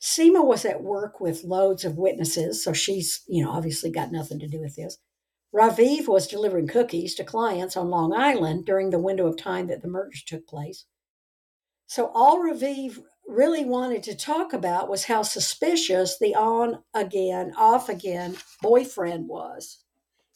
[0.02, 4.40] Seema was at work with loads of witnesses, so she's, you know, obviously got nothing
[4.40, 4.98] to do with this.
[5.54, 9.82] Raviv was delivering cookies to clients on Long Island during the window of time that
[9.82, 10.86] the murders took place.
[11.88, 17.90] So all Raviv really wanted to talk about was how suspicious the on again, off
[17.90, 19.84] again boyfriend was.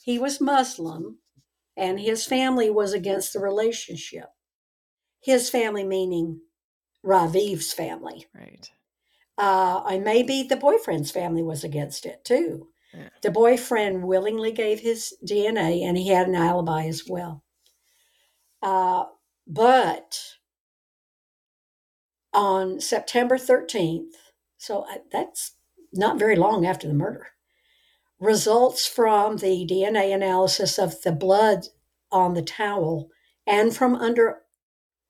[0.04, 1.20] He was Muslim
[1.78, 4.30] and his family was against the relationship.
[5.22, 6.42] His family, meaning
[7.06, 8.28] Raviv's family.
[8.36, 8.70] Right.
[9.38, 12.70] Uh, and maybe the boyfriend's family was against it too.
[13.22, 17.44] The boyfriend willingly gave his DNA and he had an alibi as well.
[18.62, 19.06] Uh,
[19.48, 20.20] but
[22.34, 24.14] on September 13th,
[24.58, 25.54] so that's
[25.92, 27.28] not very long after the murder,
[28.20, 31.68] results from the DNA analysis of the blood
[32.12, 33.10] on the towel
[33.46, 34.44] and from under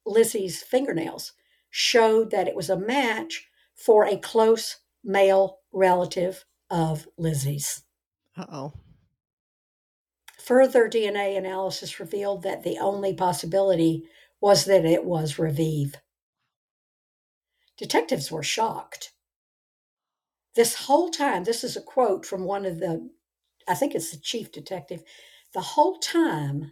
[0.05, 1.33] Lizzie's fingernails
[1.69, 7.83] showed that it was a match for a close male relative of Lizzie's.
[8.35, 8.73] Uh oh.
[10.43, 14.03] Further DNA analysis revealed that the only possibility
[14.41, 15.93] was that it was Raviv.
[17.77, 19.13] Detectives were shocked.
[20.55, 23.09] This whole time, this is a quote from one of the,
[23.67, 25.03] I think it's the chief detective.
[25.53, 26.71] The whole time,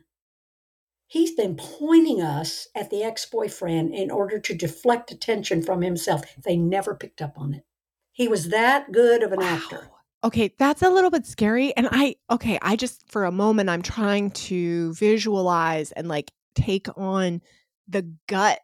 [1.06, 6.24] he's been pointing us at the ex boyfriend in order to deflect attention from himself.
[6.43, 7.64] They never picked up on it.
[8.12, 9.45] He was that good of an wow.
[9.45, 9.91] actor.
[10.24, 11.76] Okay, that's a little bit scary.
[11.76, 16.88] And I, okay, I just, for a moment, I'm trying to visualize and like take
[16.95, 17.41] on
[17.88, 18.59] the gut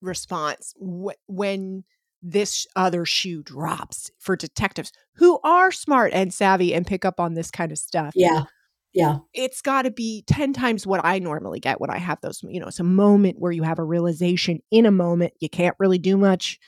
[0.00, 1.84] response wh- when
[2.22, 7.34] this other shoe drops for detectives who are smart and savvy and pick up on
[7.34, 8.12] this kind of stuff.
[8.14, 8.44] Yeah.
[8.92, 9.18] Yeah.
[9.32, 12.60] It's got to be 10 times what I normally get when I have those, you
[12.60, 15.32] know, it's a moment where you have a realization in a moment.
[15.40, 16.58] You can't really do much.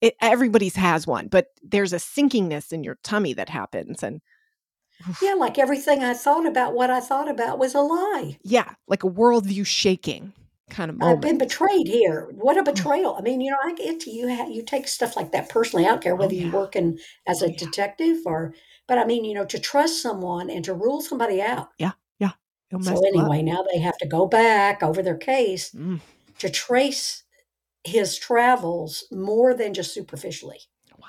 [0.00, 4.02] It, everybody's has one, but there's a sinkingness in your tummy that happens.
[4.02, 4.20] And
[5.20, 8.38] yeah, like everything I thought about what I thought about was a lie.
[8.42, 10.32] Yeah, like a worldview shaking
[10.70, 11.16] kind of moment.
[11.16, 12.28] I've been betrayed here.
[12.32, 13.16] What a betrayal!
[13.16, 14.28] I mean, you know, I get to you.
[14.50, 15.84] you take stuff like that personally.
[15.84, 16.44] I don't care oh, whether oh, yeah.
[16.44, 17.56] you're working as a oh, yeah.
[17.56, 18.54] detective or,
[18.86, 21.68] but I mean, you know, to trust someone and to rule somebody out.
[21.78, 22.32] Yeah, yeah.
[22.82, 26.00] So anyway, now they have to go back over their case mm.
[26.38, 27.24] to trace
[27.84, 30.60] his travels more than just superficially.
[30.98, 31.08] Wow.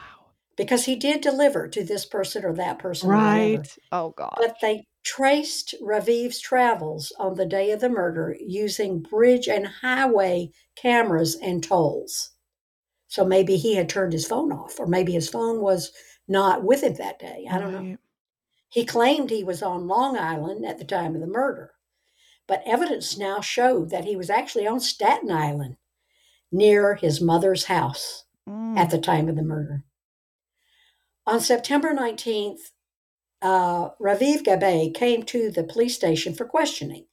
[0.55, 3.09] Because he did deliver to this person or that person.
[3.09, 3.77] Right.
[3.91, 4.35] Oh God.
[4.37, 10.51] But they traced Raviv's travels on the day of the murder using bridge and highway
[10.75, 12.31] cameras and tolls.
[13.07, 15.91] So maybe he had turned his phone off, or maybe his phone was
[16.27, 17.45] not with him that day.
[17.51, 17.83] I don't right.
[17.83, 17.97] know.
[18.69, 21.71] He claimed he was on Long Island at the time of the murder,
[22.47, 25.75] but evidence now showed that he was actually on Staten Island
[26.51, 28.77] near his mother's house mm.
[28.77, 29.83] at the time of the murder.
[31.25, 32.71] On September 19th,
[33.41, 37.05] uh, Raviv Gabay came to the police station for questioning.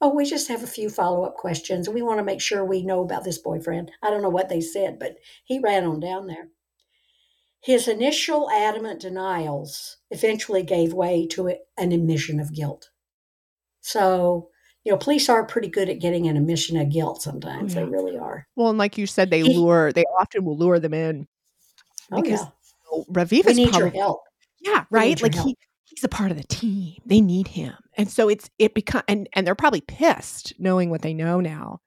[0.00, 1.88] Oh, we just have a few follow up questions.
[1.88, 3.92] We want to make sure we know about this boyfriend.
[4.02, 6.50] I don't know what they said, but he ran on down there.
[7.62, 12.90] His initial adamant denials eventually gave way to an admission of guilt.
[13.80, 14.50] So,
[14.86, 17.74] you know, police are pretty good at getting an admission of guilt sometimes.
[17.74, 17.80] Yeah.
[17.80, 18.46] They really are.
[18.54, 19.92] Well, and like you said, they lure.
[19.92, 21.26] They often will lure them in
[22.12, 23.02] Oh, because yeah.
[23.10, 24.20] Raviv We is probably your help.
[24.60, 25.20] yeah right.
[25.20, 25.48] Like help.
[25.48, 26.94] he he's a part of the team.
[27.04, 31.02] They need him, and so it's it become and and they're probably pissed knowing what
[31.02, 31.80] they know now.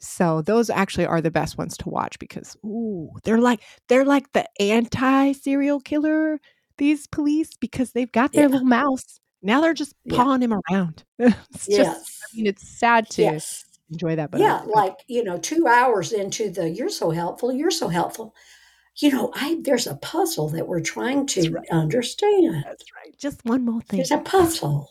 [0.00, 4.30] So those actually are the best ones to watch because ooh, they're like they're like
[4.34, 6.40] the anti serial killer.
[6.76, 8.48] These police because they've got their Yeah.
[8.48, 9.18] little mouse.
[9.44, 10.16] Now they're just Yeah.
[10.16, 11.04] pawing him around.
[11.18, 12.20] it's just Yes.
[12.32, 13.64] I mean it's sad to yes.
[13.90, 17.52] enjoy that, but yeah, I- like, you know, two hours into the you're so helpful,
[17.52, 18.34] you're so helpful.
[18.96, 21.68] You know, I there's a puzzle that we're trying to right.
[21.70, 22.64] understand.
[22.64, 23.16] that's right.
[23.18, 23.98] Just one more thing.
[23.98, 24.90] There's a puzzle.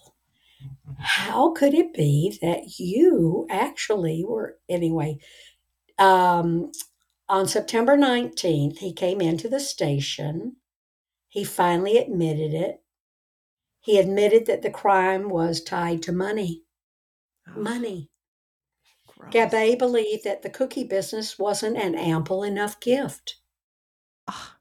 [1.00, 5.18] How could it be that you actually were anyway?
[5.98, 6.72] Um,
[7.30, 10.58] on September 19th, he came into the station.
[11.30, 12.83] He finally admitted it.
[13.84, 16.64] He admitted that the crime was tied to money.
[17.48, 18.10] Oh, Money.
[19.08, 19.34] gross.
[19.34, 23.38] Gabay believed that the cookie business wasn't an ample enough gift.
[24.28, 24.58] Ah,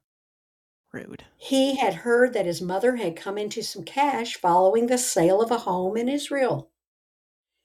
[0.93, 1.25] rude.
[1.37, 5.51] He had heard that his mother had come into some cash following the sale of
[5.51, 6.71] a home in Israel.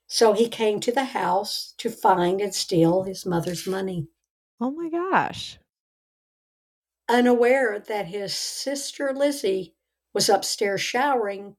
[0.09, 4.09] So he came to the house to find and steal his mother's money,
[4.61, 5.59] Oh my gosh.
[7.09, 9.75] unaware that his sister Lizzie
[10.19, 11.55] was upstairs showering.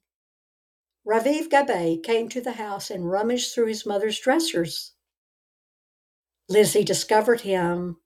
[1.07, 4.95] Raviv Gabay came to the house and rummaged through his mother's dressers.
[6.49, 8.01] Lizzie discovered him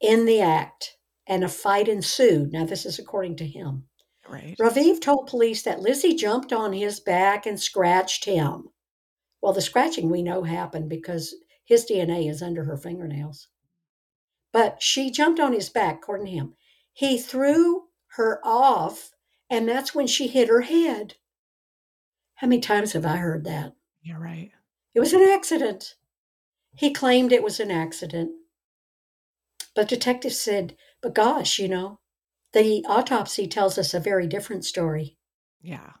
[0.00, 0.96] in the act,
[1.28, 2.50] and a fight ensued.
[2.50, 3.84] Now, this is according to him.
[4.28, 4.56] Right.
[4.60, 8.70] Raviv told police that Lizzie jumped on his back and scratched him.
[9.40, 13.46] Well, the scratching we know happened because his DNA is under her fingernails.
[14.52, 16.54] But she jumped on his back, according to him.
[16.92, 17.84] He threw
[18.16, 19.12] her off,
[19.50, 21.14] and that's when she hit her head.
[22.36, 23.74] How many times have I heard that?
[24.02, 24.50] Yeah, right.
[24.94, 25.94] It was an accident.
[26.74, 28.30] He claimed it was an accident.
[29.74, 32.00] But detectives said, but gosh, you know,
[32.52, 35.16] the autopsy tells us a very different story.
[35.60, 35.92] Yeah.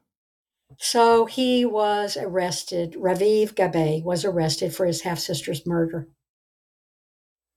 [0.78, 2.94] So he was arrested.
[2.94, 6.08] Raviv Gabay was arrested for his half sister's murder.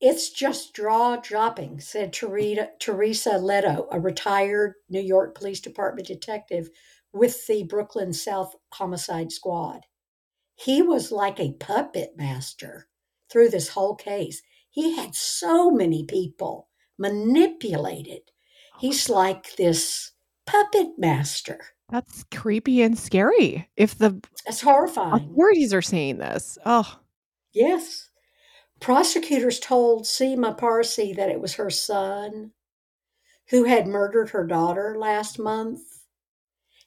[0.01, 6.69] It's just jaw dropping, said Teresa, Teresa Leto, a retired New York Police Department detective
[7.13, 9.81] with the Brooklyn South Homicide Squad.
[10.55, 12.87] He was like a puppet master
[13.31, 14.41] through this whole case.
[14.69, 18.21] He had so many people manipulated.
[18.79, 20.11] He's like this
[20.47, 21.59] puppet master.
[21.89, 23.69] That's creepy and scary.
[23.75, 25.29] If the It's horrifying.
[25.31, 26.99] authorities are saying this, oh,
[27.53, 28.09] Yes.
[28.81, 32.51] Prosecutors told Seema Parsi that it was her son
[33.49, 35.81] who had murdered her daughter last month.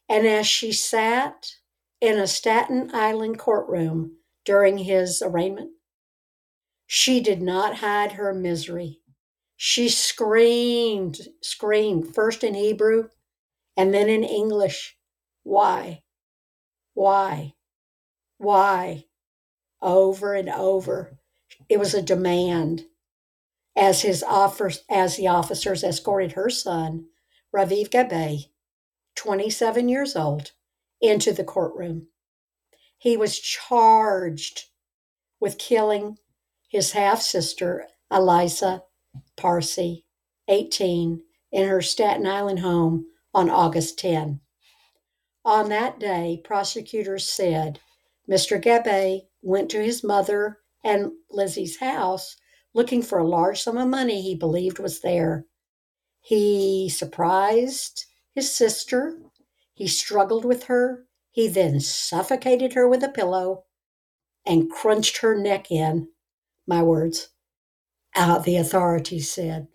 [0.09, 1.53] And as she sat
[2.01, 5.71] in a Staten Island courtroom during his arraignment,
[6.87, 9.01] she did not hide her misery.
[9.57, 13.09] She screamed, screamed, first in Hebrew
[13.77, 14.97] and then in English.
[15.45, 16.03] Why?
[16.95, 17.55] Why?
[18.39, 19.05] Why?
[19.81, 21.19] Over and over.
[21.69, 22.87] It was a demand.
[23.77, 27.07] As his offers, as the officers escorted her son,
[27.55, 28.51] Raviv Gabay,
[29.17, 30.53] 27 years old,
[31.01, 32.09] into the courtroom.
[32.99, 34.67] He was charged
[35.41, 36.19] with killing
[36.69, 38.85] his half sister, Eliza
[39.37, 40.05] Parsi,
[40.49, 44.41] 18, in her Staten Island home on August 10.
[45.45, 47.81] On that day, prosecutors said
[48.29, 48.61] Mr.
[48.63, 52.37] Gabay went to his mother and Lizzie's house
[52.75, 55.47] looking for a large sum of money he believed was there.
[56.21, 58.05] He surprised
[58.35, 59.19] his sister.
[59.73, 61.07] He struggled with her.
[61.31, 63.65] He then suffocated her with a pillow
[64.47, 66.09] and crunched her neck in.
[66.67, 67.31] My words.
[68.15, 69.69] Uh, the authorities said.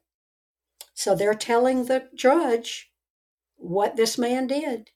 [0.93, 2.91] So they're telling the judge
[3.57, 4.91] what this man did.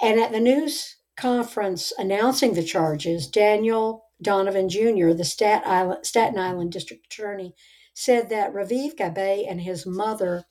[0.00, 7.06] And at the news conference announcing the charges, Daniel Donovan Jr., the Staten Island, District
[7.06, 7.54] Attorney,
[7.94, 10.44] said that Raviv Gabay and his mother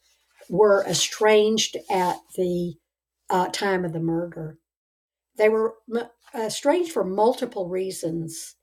[0.50, 2.76] were estranged at the
[3.30, 4.60] uh, time of the murder.
[5.38, 5.76] They were
[6.34, 8.56] estranged for multiple reasons.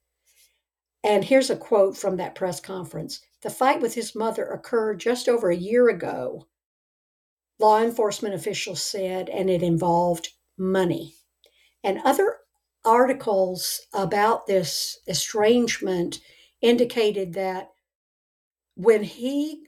[1.04, 5.28] And here's a quote from that press conference The fight with his mother occurred just
[5.28, 6.46] over a year ago,
[7.58, 11.14] law enforcement officials said, and it involved money.
[11.82, 12.38] And other
[12.84, 16.20] articles about this estrangement
[16.60, 17.68] indicated that
[18.74, 19.66] when he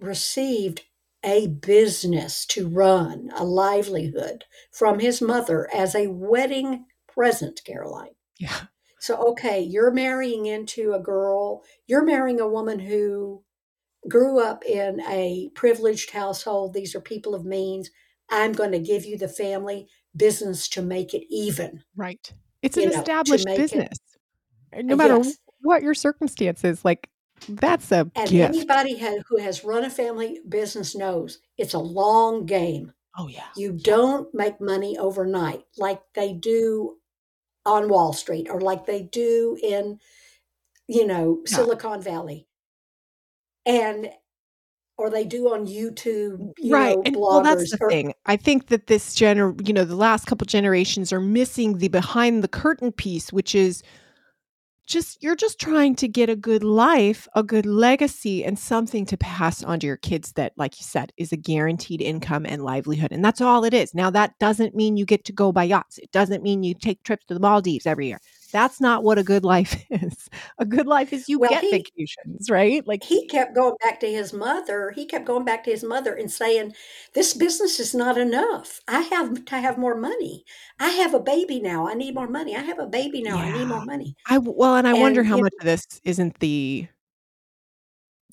[0.00, 0.82] received
[1.24, 8.14] a business to run, a livelihood from his mother as a wedding present, Caroline.
[8.38, 8.66] yeah.
[9.00, 13.44] So, okay, you're marrying into a girl, you're marrying a woman who
[14.08, 16.72] grew up in a privileged household.
[16.72, 17.90] These are people of means.
[18.30, 21.82] I'm going to give you the family business to make it even.
[21.94, 22.32] Right.
[22.64, 23.98] It's an know, established make it business.
[24.76, 25.38] Uh, no matter yes.
[25.60, 27.08] what your circumstances, like
[27.48, 28.54] that's a And gift.
[28.56, 28.98] anybody
[29.28, 32.92] who has run a family business knows it's a long game.
[33.16, 33.44] Oh yeah.
[33.56, 36.96] You don't make money overnight like they do
[37.66, 40.00] on Wall Street or like they do in,
[40.88, 41.56] you know, Yeah.
[41.56, 42.46] Silicon Valley.
[43.66, 44.10] And
[44.96, 48.14] or they do on YouTube, you right know, and well that's the or thing.
[48.26, 52.42] I think that this gener you know the last couple generations are missing the behind
[52.42, 53.82] the curtain piece which is
[54.86, 59.16] just you're just trying to get a good life a good legacy and something to
[59.16, 63.10] pass on to your kids that like you said is a guaranteed income and livelihood
[63.10, 63.94] and that's all it is.
[63.94, 65.98] Now that doesn't mean you get to go by yachts.
[65.98, 68.20] It doesn't mean you take trips to the maldives every year
[68.54, 70.28] that's not what a good life is
[70.58, 73.98] a good life is you Well, get he- vacations right like he kept going back
[74.00, 74.92] to his mother.
[74.94, 76.72] He kept going back to his mother and saying,
[77.14, 78.80] "This business is not enough.
[78.86, 80.44] I have to have more money.
[80.78, 81.88] I have a baby now.
[81.88, 82.56] I need more money.
[82.56, 83.36] I have a baby now.
[83.38, 86.86] I need more money." I well, and I wonder how much of this isn't the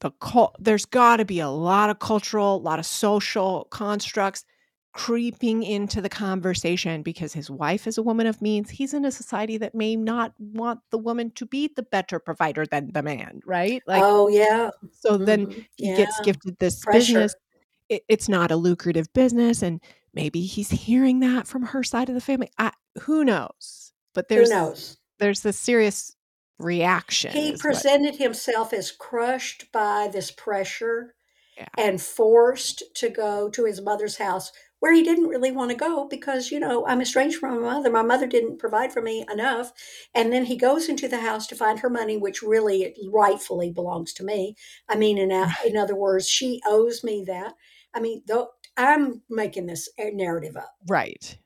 [0.02, 0.56] the cult.
[0.60, 4.46] There's got to be a lot of cultural, a lot of social constructs
[4.94, 8.70] creeping into the conversation because his wife is a woman of means.
[8.70, 12.66] He's in a society that may not want the woman to be the better provider
[12.66, 13.82] than the man, right?
[13.88, 16.98] Like, oh yeah, so then mhm, he gets gifted this Pressure.
[17.00, 17.36] business.
[17.90, 19.80] It, it's not a lucrative business, and
[20.14, 22.50] maybe he's hearing that from her side of the family.
[22.58, 22.72] I,
[23.04, 23.94] who knows?
[24.14, 24.98] But Who there's knows?
[25.20, 26.16] there's this serious
[26.60, 27.32] reaction.
[27.32, 31.16] He is what- presented himself as crushed by this pressure
[31.58, 31.68] Yeah.
[31.78, 36.08] and forced to go to his mother's house where he didn't really want to go
[36.08, 37.92] because, you know, I'm estranged from my mother.
[37.92, 39.72] My mother didn't provide for me enough.
[40.16, 44.12] And then he goes into the house to find her money, which really rightfully belongs
[44.14, 44.56] to me.
[44.90, 47.54] I mean, in, a, in other words, she owes me that.
[47.94, 51.38] I mean, though I'm making this uh, narrative up, right.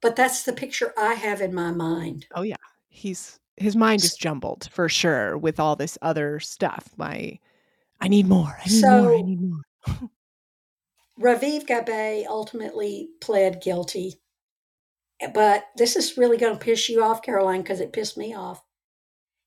[0.00, 2.26] but that's the picture I have in my mind.
[2.34, 2.56] Oh yeah.
[2.88, 6.88] He's his mind is jumbled for sure with all this other stuff.
[6.96, 7.38] My
[8.00, 8.58] I need more.
[8.64, 9.12] I need more.
[9.12, 10.10] I So- need more.
[11.22, 14.20] Raviv Gabay ultimately pled guilty.
[15.32, 18.62] But this is really going to piss you off, Caroline, because it pissed me off.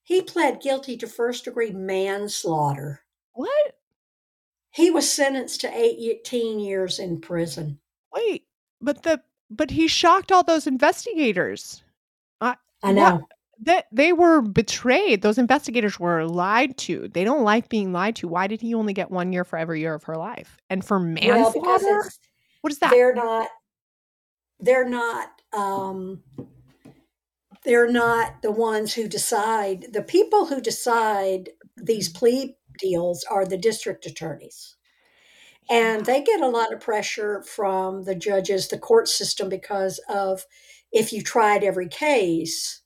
[0.02, 3.02] He pled guilty to first degree manslaughter.
[3.34, 3.74] What?
[4.70, 7.80] He was sentenced to 18 years in prison.
[8.14, 8.44] Wait.
[8.80, 11.82] But the but he shocked all those investigators.
[12.82, 12.92] I What?
[12.92, 13.28] know.
[13.62, 15.22] That they were betrayed.
[15.22, 17.08] Those investigators were lied to.
[17.08, 18.28] They don't like being lied to.
[18.28, 20.58] Why did he only get one year for every year of her life?
[20.68, 22.00] And for Well, manslaughter?
[22.06, 22.20] it's,
[22.60, 22.90] what is that?
[22.90, 23.48] they're not,
[24.60, 26.22] they're not, um,
[27.64, 29.86] they're not the ones who decide.
[29.92, 34.76] The people who decide these plea deals are the district attorneys.
[35.68, 40.46] And they get a lot of pressure from the judges, the court system, because of
[40.92, 42.82] if you tried every case.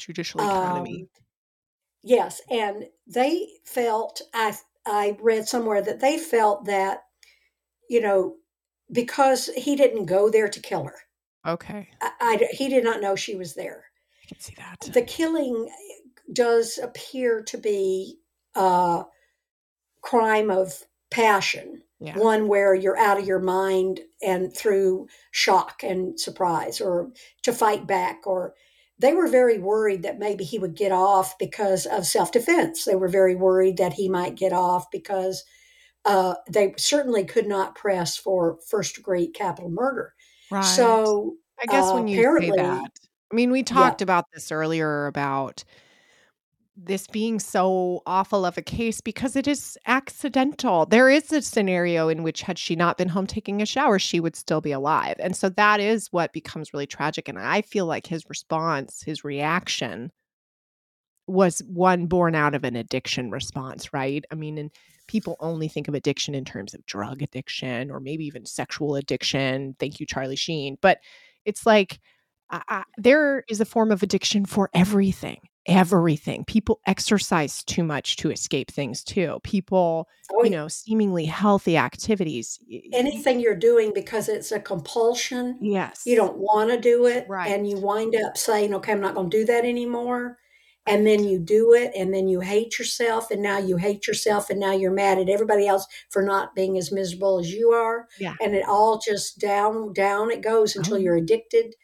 [0.00, 1.02] Judicial economy.
[1.02, 1.08] Um,
[2.02, 7.02] yes, and they felt I I read somewhere that they felt that
[7.88, 8.36] you know
[8.92, 10.96] because he didn't go there to kill her.
[11.46, 11.88] okay.
[12.00, 13.84] I, I- he did not know she was there.
[14.24, 14.92] I can see that.
[14.92, 15.68] The killing
[16.32, 18.16] does appear to be
[18.54, 19.02] a
[20.02, 20.72] crime of
[21.10, 21.82] passion.
[22.00, 22.16] yeah.
[22.18, 27.10] one where you're out of your mind and through shock and surprise or
[27.42, 28.54] to fight back or
[29.00, 32.84] they were very worried that maybe he would get off because of self-defense.
[32.84, 35.44] They were very worried that he might get off because
[36.04, 40.14] uh, they certainly could not press for first degree capital murder.
[40.50, 40.64] Right.
[40.64, 42.90] so I guess uh, when you say that,
[43.30, 45.64] I mean, we talked about this earlier about
[46.82, 50.86] this being so awful of a case because it is accidental.
[50.86, 54.20] There is a scenario in which, had she not been home taking a shower, she
[54.20, 55.16] would still be alive.
[55.18, 57.28] And so that is what becomes really tragic.
[57.28, 60.10] And I feel like his response, his reaction,
[61.26, 64.24] was one born out of an addiction response, right?
[64.32, 64.70] I mean, and
[65.06, 69.76] people only think of addiction in terms of drug addiction or maybe even sexual addiction.
[69.78, 70.76] Thank you, Charlie Sheen.
[70.80, 70.98] But
[71.44, 72.00] it's like
[72.50, 75.40] I, I, there is a form of addiction for everything.
[75.70, 76.44] Everything.
[76.44, 79.38] People exercise too much to escape things too.
[79.44, 82.58] People, oh, you know, seemingly healthy activities.
[82.92, 86.02] anything you're doing because it's a compulsion Yes.
[86.04, 87.50] you don't want to do it Right.
[87.52, 90.38] and you wind up saying okay i'm not going to do that anymore
[90.86, 94.50] and then you do it and then you hate yourself and now you hate yourself
[94.50, 98.08] and now you're mad at everybody else for not being as miserable as you are
[98.18, 98.34] Yeah.
[98.40, 100.98] and it all just down down it goes until Oh.
[100.98, 101.74] you're addicted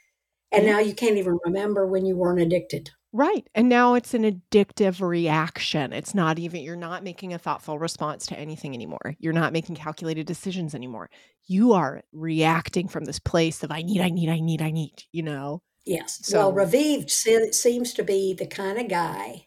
[0.53, 0.73] and Yeah.
[0.73, 3.49] now you can't even remember when you weren't addicted Right.
[3.55, 5.95] And now it's an addictive reaction.
[5.95, 9.17] It's not even, you're not making a thoughtful response to anything anymore.
[9.19, 11.09] You're not making calculated decisions anymore.
[11.47, 15.05] You are reacting from this place of, I need, I need, I need, I need,
[15.13, 15.63] you know?
[15.87, 16.19] Yes.
[16.25, 17.09] So, well, Raviv
[17.55, 19.47] seems to be the kind of guy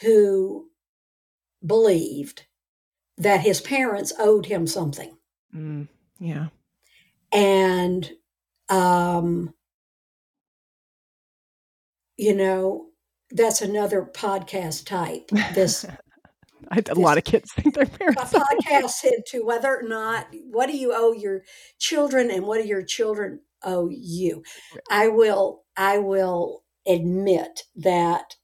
[0.00, 0.70] who
[1.66, 2.46] believed
[3.18, 5.18] that his parents owed him something.
[5.54, 5.86] Mm,
[6.18, 6.46] yeah.
[7.30, 8.10] And,
[8.70, 9.52] um,
[12.20, 12.88] you know,
[13.30, 15.30] that's another podcast type.
[15.54, 15.84] This
[16.70, 18.20] a this, lot of kids think their parents.
[18.34, 21.44] A podcast into whether or not what do you owe your
[21.78, 24.42] children and what do your children owe you.
[24.90, 28.36] I will I will admit that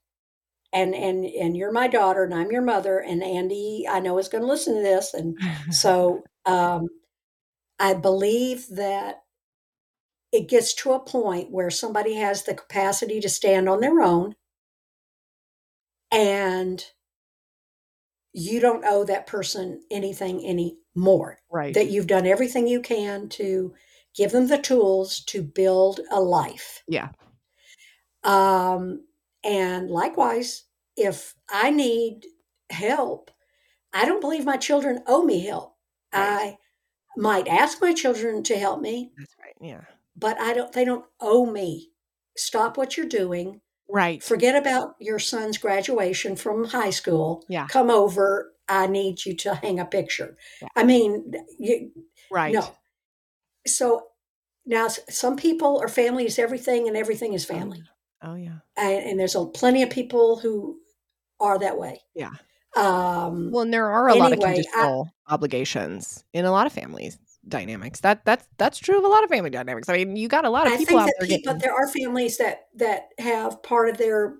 [0.73, 4.27] and and and you're my daughter and I'm your mother and Andy I know is
[4.27, 5.37] going to listen to this and
[5.71, 6.87] so um
[7.79, 9.17] I believe that
[10.31, 14.35] it gets to a point where somebody has the capacity to stand on their own
[16.11, 16.83] and
[18.33, 21.39] you don't owe that person anything anymore.
[21.51, 21.73] Right.
[21.73, 23.73] That you've done everything you can to
[24.15, 26.83] give them the tools to build a life.
[26.87, 27.09] Yeah.
[28.23, 29.05] Um,
[29.43, 30.65] and likewise,
[30.95, 32.25] if I need
[32.69, 33.31] help,
[33.93, 35.75] I don't believe my children owe me help.
[36.13, 36.57] Right.
[36.57, 36.57] I
[37.15, 39.11] might ask my children to help me.
[39.17, 39.55] That's right.
[39.61, 39.81] Yeah
[40.17, 41.91] but I don't they don't owe me.
[42.35, 43.61] Stop what you're doing.
[43.89, 44.21] Right.
[44.21, 47.45] Forget about your son's graduation from high school.
[47.47, 47.67] Yeah.
[47.67, 48.53] Come over.
[48.67, 50.35] I need you to hang a picture.
[50.61, 50.67] Yeah.
[50.75, 51.91] I mean, you,
[52.29, 52.53] right.
[52.53, 52.75] No.
[53.65, 54.07] So
[54.65, 57.81] now some people are family is everything and everything is family.
[58.21, 58.59] Oh, yeah.
[58.75, 60.79] And, and there's a, plenty of people who
[61.39, 62.01] are that way.
[62.13, 62.31] Yeah.
[62.75, 66.67] Um, well, and there are a anyway, lot of conditional I, obligations in a lot
[66.67, 67.17] of families
[67.47, 68.01] dynamics.
[68.01, 69.89] That that's that's true of a lot of family dynamics.
[69.89, 71.27] I mean, you got a lot of I people out there.
[71.27, 71.59] People, getting...
[71.59, 74.35] there are families that that have part of their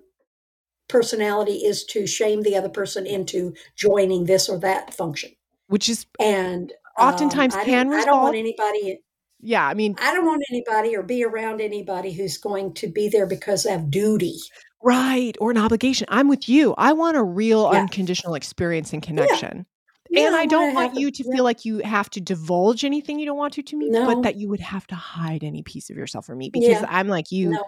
[0.88, 5.30] personality is to shame the other person into joining this or that function,
[5.66, 8.02] which is and oftentimes um, can I resolve.
[8.02, 9.00] I don't want anybody.
[9.40, 13.08] Yeah, I mean, I don't want anybody or be around anybody who's going to be
[13.08, 14.38] there because of duty.
[14.82, 16.06] Right, or an obligation.
[16.10, 16.74] I'm with you.
[16.78, 17.80] I want a real yeah.
[17.80, 19.58] unconditional experience and connection.
[19.58, 19.62] Yeah,
[20.14, 23.36] and I don't want you to, feel like you have to divulge anything you don't
[23.36, 24.06] want to to me, no.
[24.06, 26.86] but that you would have to hide any piece of yourself from me because yeah.
[26.88, 27.50] I'm like you.
[27.50, 27.64] No.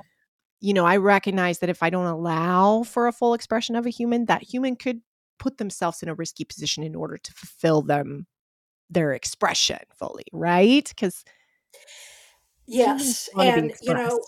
[0.62, 3.90] You know, I recognize that if I don't allow for a full expression of a
[3.90, 5.00] human, that human could
[5.38, 8.26] put themselves in a risky position in order to fulfill them
[8.90, 10.86] their expression fully, right?
[10.86, 11.24] Because
[12.66, 14.20] yes, and you know,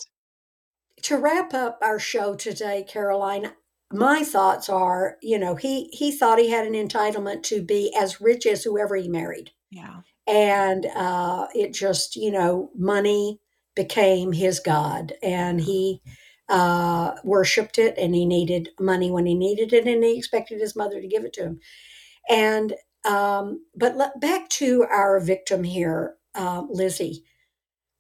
[1.03, 3.53] to wrap up our show today, Caroline,
[3.93, 8.21] my thoughts are, you know, he he thought he had an entitlement to be as
[8.21, 9.51] rich as whoever he married.
[9.71, 10.01] Yeah.
[10.27, 13.41] And uh, it just, you know, money
[13.75, 16.01] became his god, and he
[16.49, 20.77] uh, worshipped it, and he needed money when he needed it, and he expected his
[20.77, 21.61] mother to give it to him.
[22.29, 22.75] And
[23.05, 27.25] um, but let, back to our victim here, uh, Lizzie.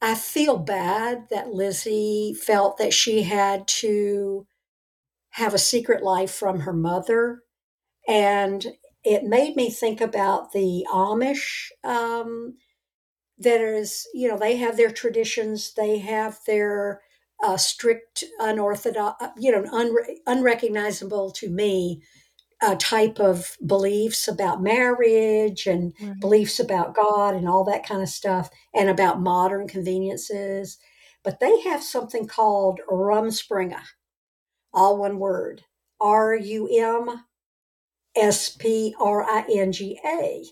[0.00, 4.46] I feel bad that Lizzie felt that she had to
[5.32, 7.42] have a secret life from her mother.
[8.08, 8.66] And
[9.04, 11.68] it made me think about the Amish.
[11.84, 12.56] Um,
[13.38, 17.00] that is, you know, they have their traditions, they have their
[17.42, 22.02] uh, strict, unorthodox, you know, unre- unrecognizable to me
[22.60, 26.20] uh, type of beliefs about marriage and right.
[26.20, 30.78] beliefs about God and all that kind of stuff, and about modern conveniences.
[31.24, 33.80] But they have something called Rumspringa
[34.72, 35.62] all one word
[36.00, 37.24] R U M
[38.16, 40.44] S P R I N G A.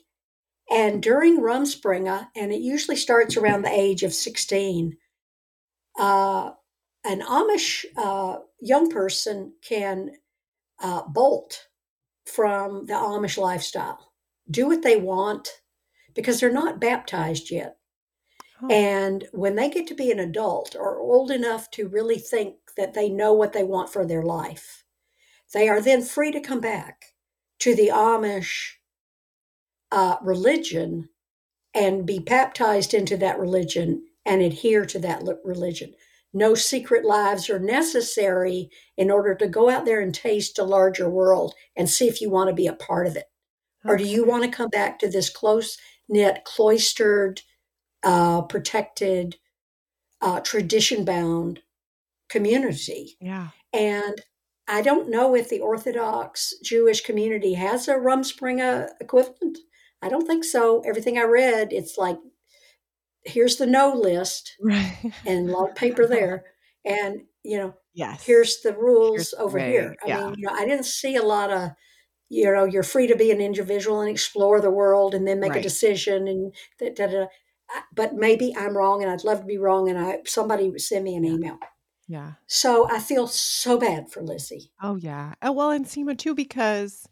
[0.70, 4.96] And during Rumspringa, and it usually starts around the age of 16,
[5.98, 6.50] uh,
[7.04, 10.12] an Amish uh, young person can
[10.80, 11.66] uh, bolt
[12.24, 14.12] from the Amish lifestyle,
[14.48, 15.48] do what they want
[16.14, 17.76] because they're not baptized yet.
[18.70, 22.94] And when they get to be an adult or old enough to really think that
[22.94, 24.84] they know what they want for their life,
[25.52, 27.06] they are then free to come back
[27.60, 28.74] to the Amish
[29.92, 31.08] uh, religion
[31.74, 35.94] and be baptized into that religion and adhere to that religion.
[36.32, 41.08] No secret lives are necessary in order to go out there and taste a larger
[41.08, 43.24] world and see if you want to be a part of it.
[43.84, 43.92] Okay.
[43.92, 45.76] Or do you want to come back to this close
[46.08, 47.42] knit, cloistered,
[48.04, 49.36] uh, protected,
[50.20, 51.60] uh, tradition bound
[52.30, 53.16] community.
[53.20, 53.48] Yeah.
[53.72, 54.22] And
[54.68, 59.58] I don't know if the Orthodox Jewish community has a Rumspringa equivalent.
[60.00, 60.80] I don't think so.
[60.86, 62.18] Everything I read, it's like,
[63.24, 65.12] here's the no list right.
[65.26, 66.44] and a lot of paper there.
[66.84, 68.24] And, you know, Yes.
[68.24, 69.96] here's the rules Here's over way, here.
[70.04, 70.20] I yeah.
[70.20, 71.70] mean, you know, I didn't see a lot of,
[72.28, 75.56] you know, you're free to be an individual and explore the world and then make
[75.56, 77.26] a decision and da, da, da.
[77.92, 79.88] But maybe I'm wrong, and I'd love to be wrong.
[79.88, 81.58] And I somebody send me an email.
[82.10, 82.32] Yeah.
[82.48, 84.72] So I feel so bad for Lizzie.
[84.82, 85.34] Oh yeah.
[85.42, 87.06] Oh well, and Seema too, because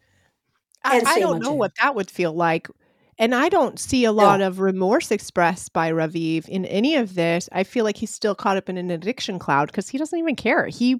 [0.83, 1.57] I, I don't know too.
[1.57, 2.67] what that would feel like.
[3.17, 7.47] And I don't see a lot of remorse expressed by Raviv in any of this.
[7.51, 10.35] I feel like he's still caught up in an addiction cloud because he doesn't even
[10.35, 10.67] care.
[10.67, 10.97] He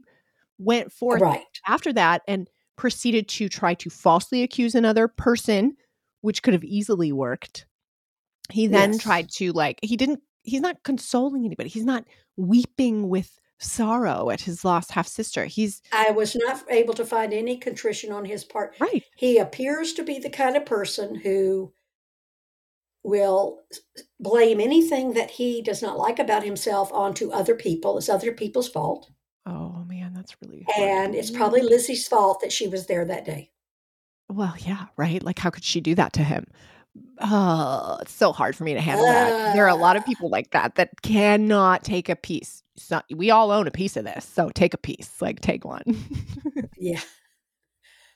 [0.58, 1.44] went forth Right.
[1.68, 5.76] after that and proceeded to try to falsely accuse another person,
[6.22, 7.66] which could have easily worked.
[8.52, 9.04] He then Yes.
[9.04, 11.70] tried to like he didn't he's not consoling anybody.
[11.70, 12.06] He's not
[12.38, 15.46] weeping with sorrow at his lost half sister.
[15.46, 18.76] He's I was not able to find any contrition on his part.
[18.80, 19.04] right.
[19.16, 21.74] He appears to be the kind of person who
[23.04, 23.60] will
[24.20, 27.98] blame anything that he does not like about himself onto other people.
[27.98, 29.10] It's other people's fault.
[29.46, 31.62] Oh man, that's really hard And it's probably.
[31.62, 33.52] Lizzie's fault that she was there that day.
[34.30, 35.24] well, yeah, right.
[35.24, 36.46] Like, how could she do that to him?
[37.22, 39.54] Oh, it's so hard for me to handle that.
[39.54, 42.64] There are a lot of people like that that cannot take a piece.
[42.78, 45.22] So we all own a piece of this, so take a piece.
[45.22, 45.84] Like, take one.
[46.78, 47.02] Yeah.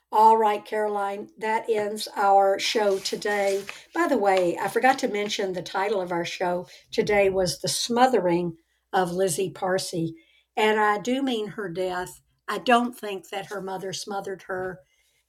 [0.09, 3.63] All right, Caroline, that ends our show today.
[3.95, 7.67] By the way, I forgot to mention the title of our show today was The
[7.67, 8.55] Smothering
[8.93, 10.15] of Lizzie Parsi.
[10.55, 12.21] And I do mean her death.
[12.47, 14.81] I don't think that her mother smothered her.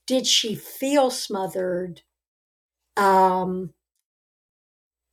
[0.06, 2.02] Did she feel smothered?
[2.96, 3.72] Um,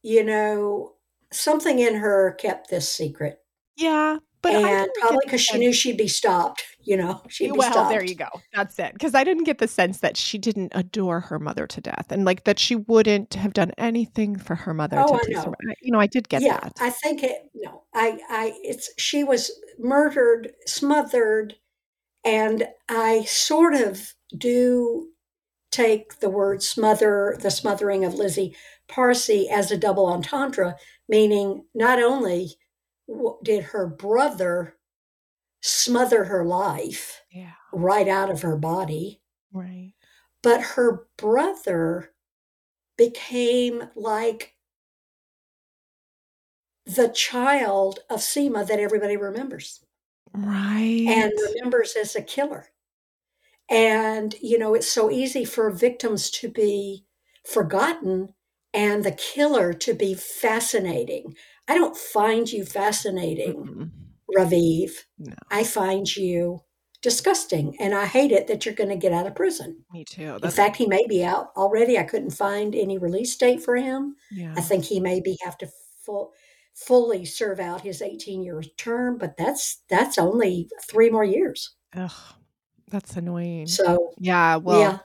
[0.03, 0.94] you know,
[1.32, 3.40] something in her kept this secret.
[3.76, 7.72] yeah, but and probably because she knew she'd be stopped, you know, she'd be well,
[7.72, 7.90] stopped.
[7.90, 8.28] there you go.
[8.56, 8.94] That's it.
[8.94, 12.26] Because I didn't get the sense that she didn't adore her mother to death, and
[12.26, 15.52] like that she wouldn't have done anything for her mother Oh, to I please her.
[15.64, 15.74] know.
[15.82, 16.74] You know, I did get yeah, that.
[16.80, 17.49] I think it.
[17.53, 21.56] No, I, I, it's she was murdered, smothered,
[22.26, 25.11] and I sort of do
[25.72, 28.56] take the word smother, the smothering of Lizzie
[28.88, 30.76] Parsi as a double entendre,
[31.07, 32.52] meaning not only
[33.43, 34.77] did her brother
[35.61, 39.22] smother her life yeah, right out of her body,
[39.53, 39.93] right.
[40.41, 42.14] but her brother
[42.98, 44.56] became like
[46.85, 49.85] the child of Seema that everybody remembers
[50.34, 51.06] Right.
[51.07, 52.70] and remembers as a killer.
[53.72, 57.06] And, you know, it's so easy for victims to be
[57.48, 58.34] forgotten
[58.73, 61.35] and the killer to be fascinating.
[61.68, 63.89] I don't find you fascinating, Mm-mm.
[64.38, 64.91] Raviv.
[65.18, 65.34] No.
[65.49, 66.61] I find you
[67.02, 67.76] disgusting.
[67.80, 69.84] And I hate it that you're going to get out of prison.
[69.91, 70.38] Me too.
[70.43, 71.98] In fact, he may be out already.
[71.98, 74.15] I couldn't find any release date for him.
[74.31, 74.53] yeah.
[74.56, 75.69] I think he may be have to
[76.06, 76.31] full,
[76.76, 81.73] fully serve out his 18 year term, but that's that's only three more years.
[81.95, 82.11] Ugh,
[82.91, 83.68] that's annoying.
[83.68, 84.57] So yeah.
[84.57, 84.80] Well.
[84.80, 84.97] yeah,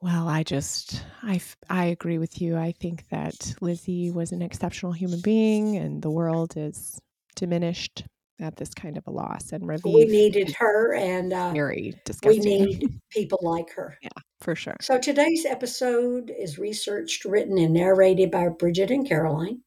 [0.00, 2.56] Well, I just I I agree with you.
[2.56, 7.00] I think that Lizzie was an exceptional human being, and the world is
[7.34, 8.04] diminished
[8.40, 9.52] at this kind of a loss.
[9.52, 11.94] And Raviv we needed her, and uh, very
[12.24, 13.98] we need people like her.
[14.02, 14.08] Yeah,
[14.40, 14.76] for sure.
[14.80, 19.62] So today's episode is researched, written, and narrated by Bridget and Caroline.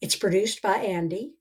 [0.00, 1.34] It's produced by Andy.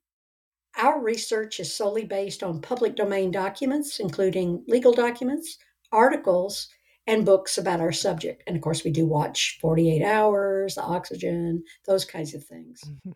[0.77, 5.57] Our research is solely based on public domain documents, including legal documents,
[5.91, 6.67] articles,
[7.05, 8.43] and books about our subject.
[8.47, 12.81] And of course, we do watch 48 Hours, The Oxygen, those kinds of things.
[12.83, 13.15] Mhm.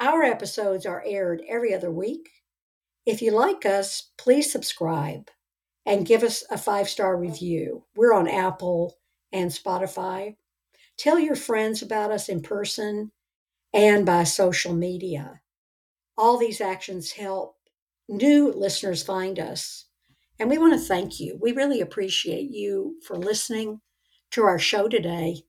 [0.00, 2.30] Our episodes are aired every other week.
[3.04, 5.30] If you like us, please subscribe
[5.84, 7.84] and give us a five star review.
[7.96, 8.98] We're on Apple
[9.32, 10.36] and Spotify.
[10.96, 13.12] Tell your friends about us in person
[13.72, 15.41] and by social media.
[16.22, 17.56] All these actions help
[18.08, 19.86] new listeners find us.
[20.38, 21.36] And we want to thank you.
[21.42, 23.80] We really appreciate you for listening
[24.30, 25.42] to our show today.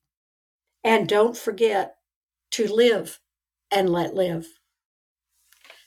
[0.84, 1.98] And don't forget
[2.54, 3.20] to live
[3.70, 4.48] and let live.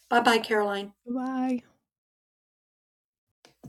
[0.08, 0.92] Bye bye, Caroline.
[1.04, 1.62] Bye.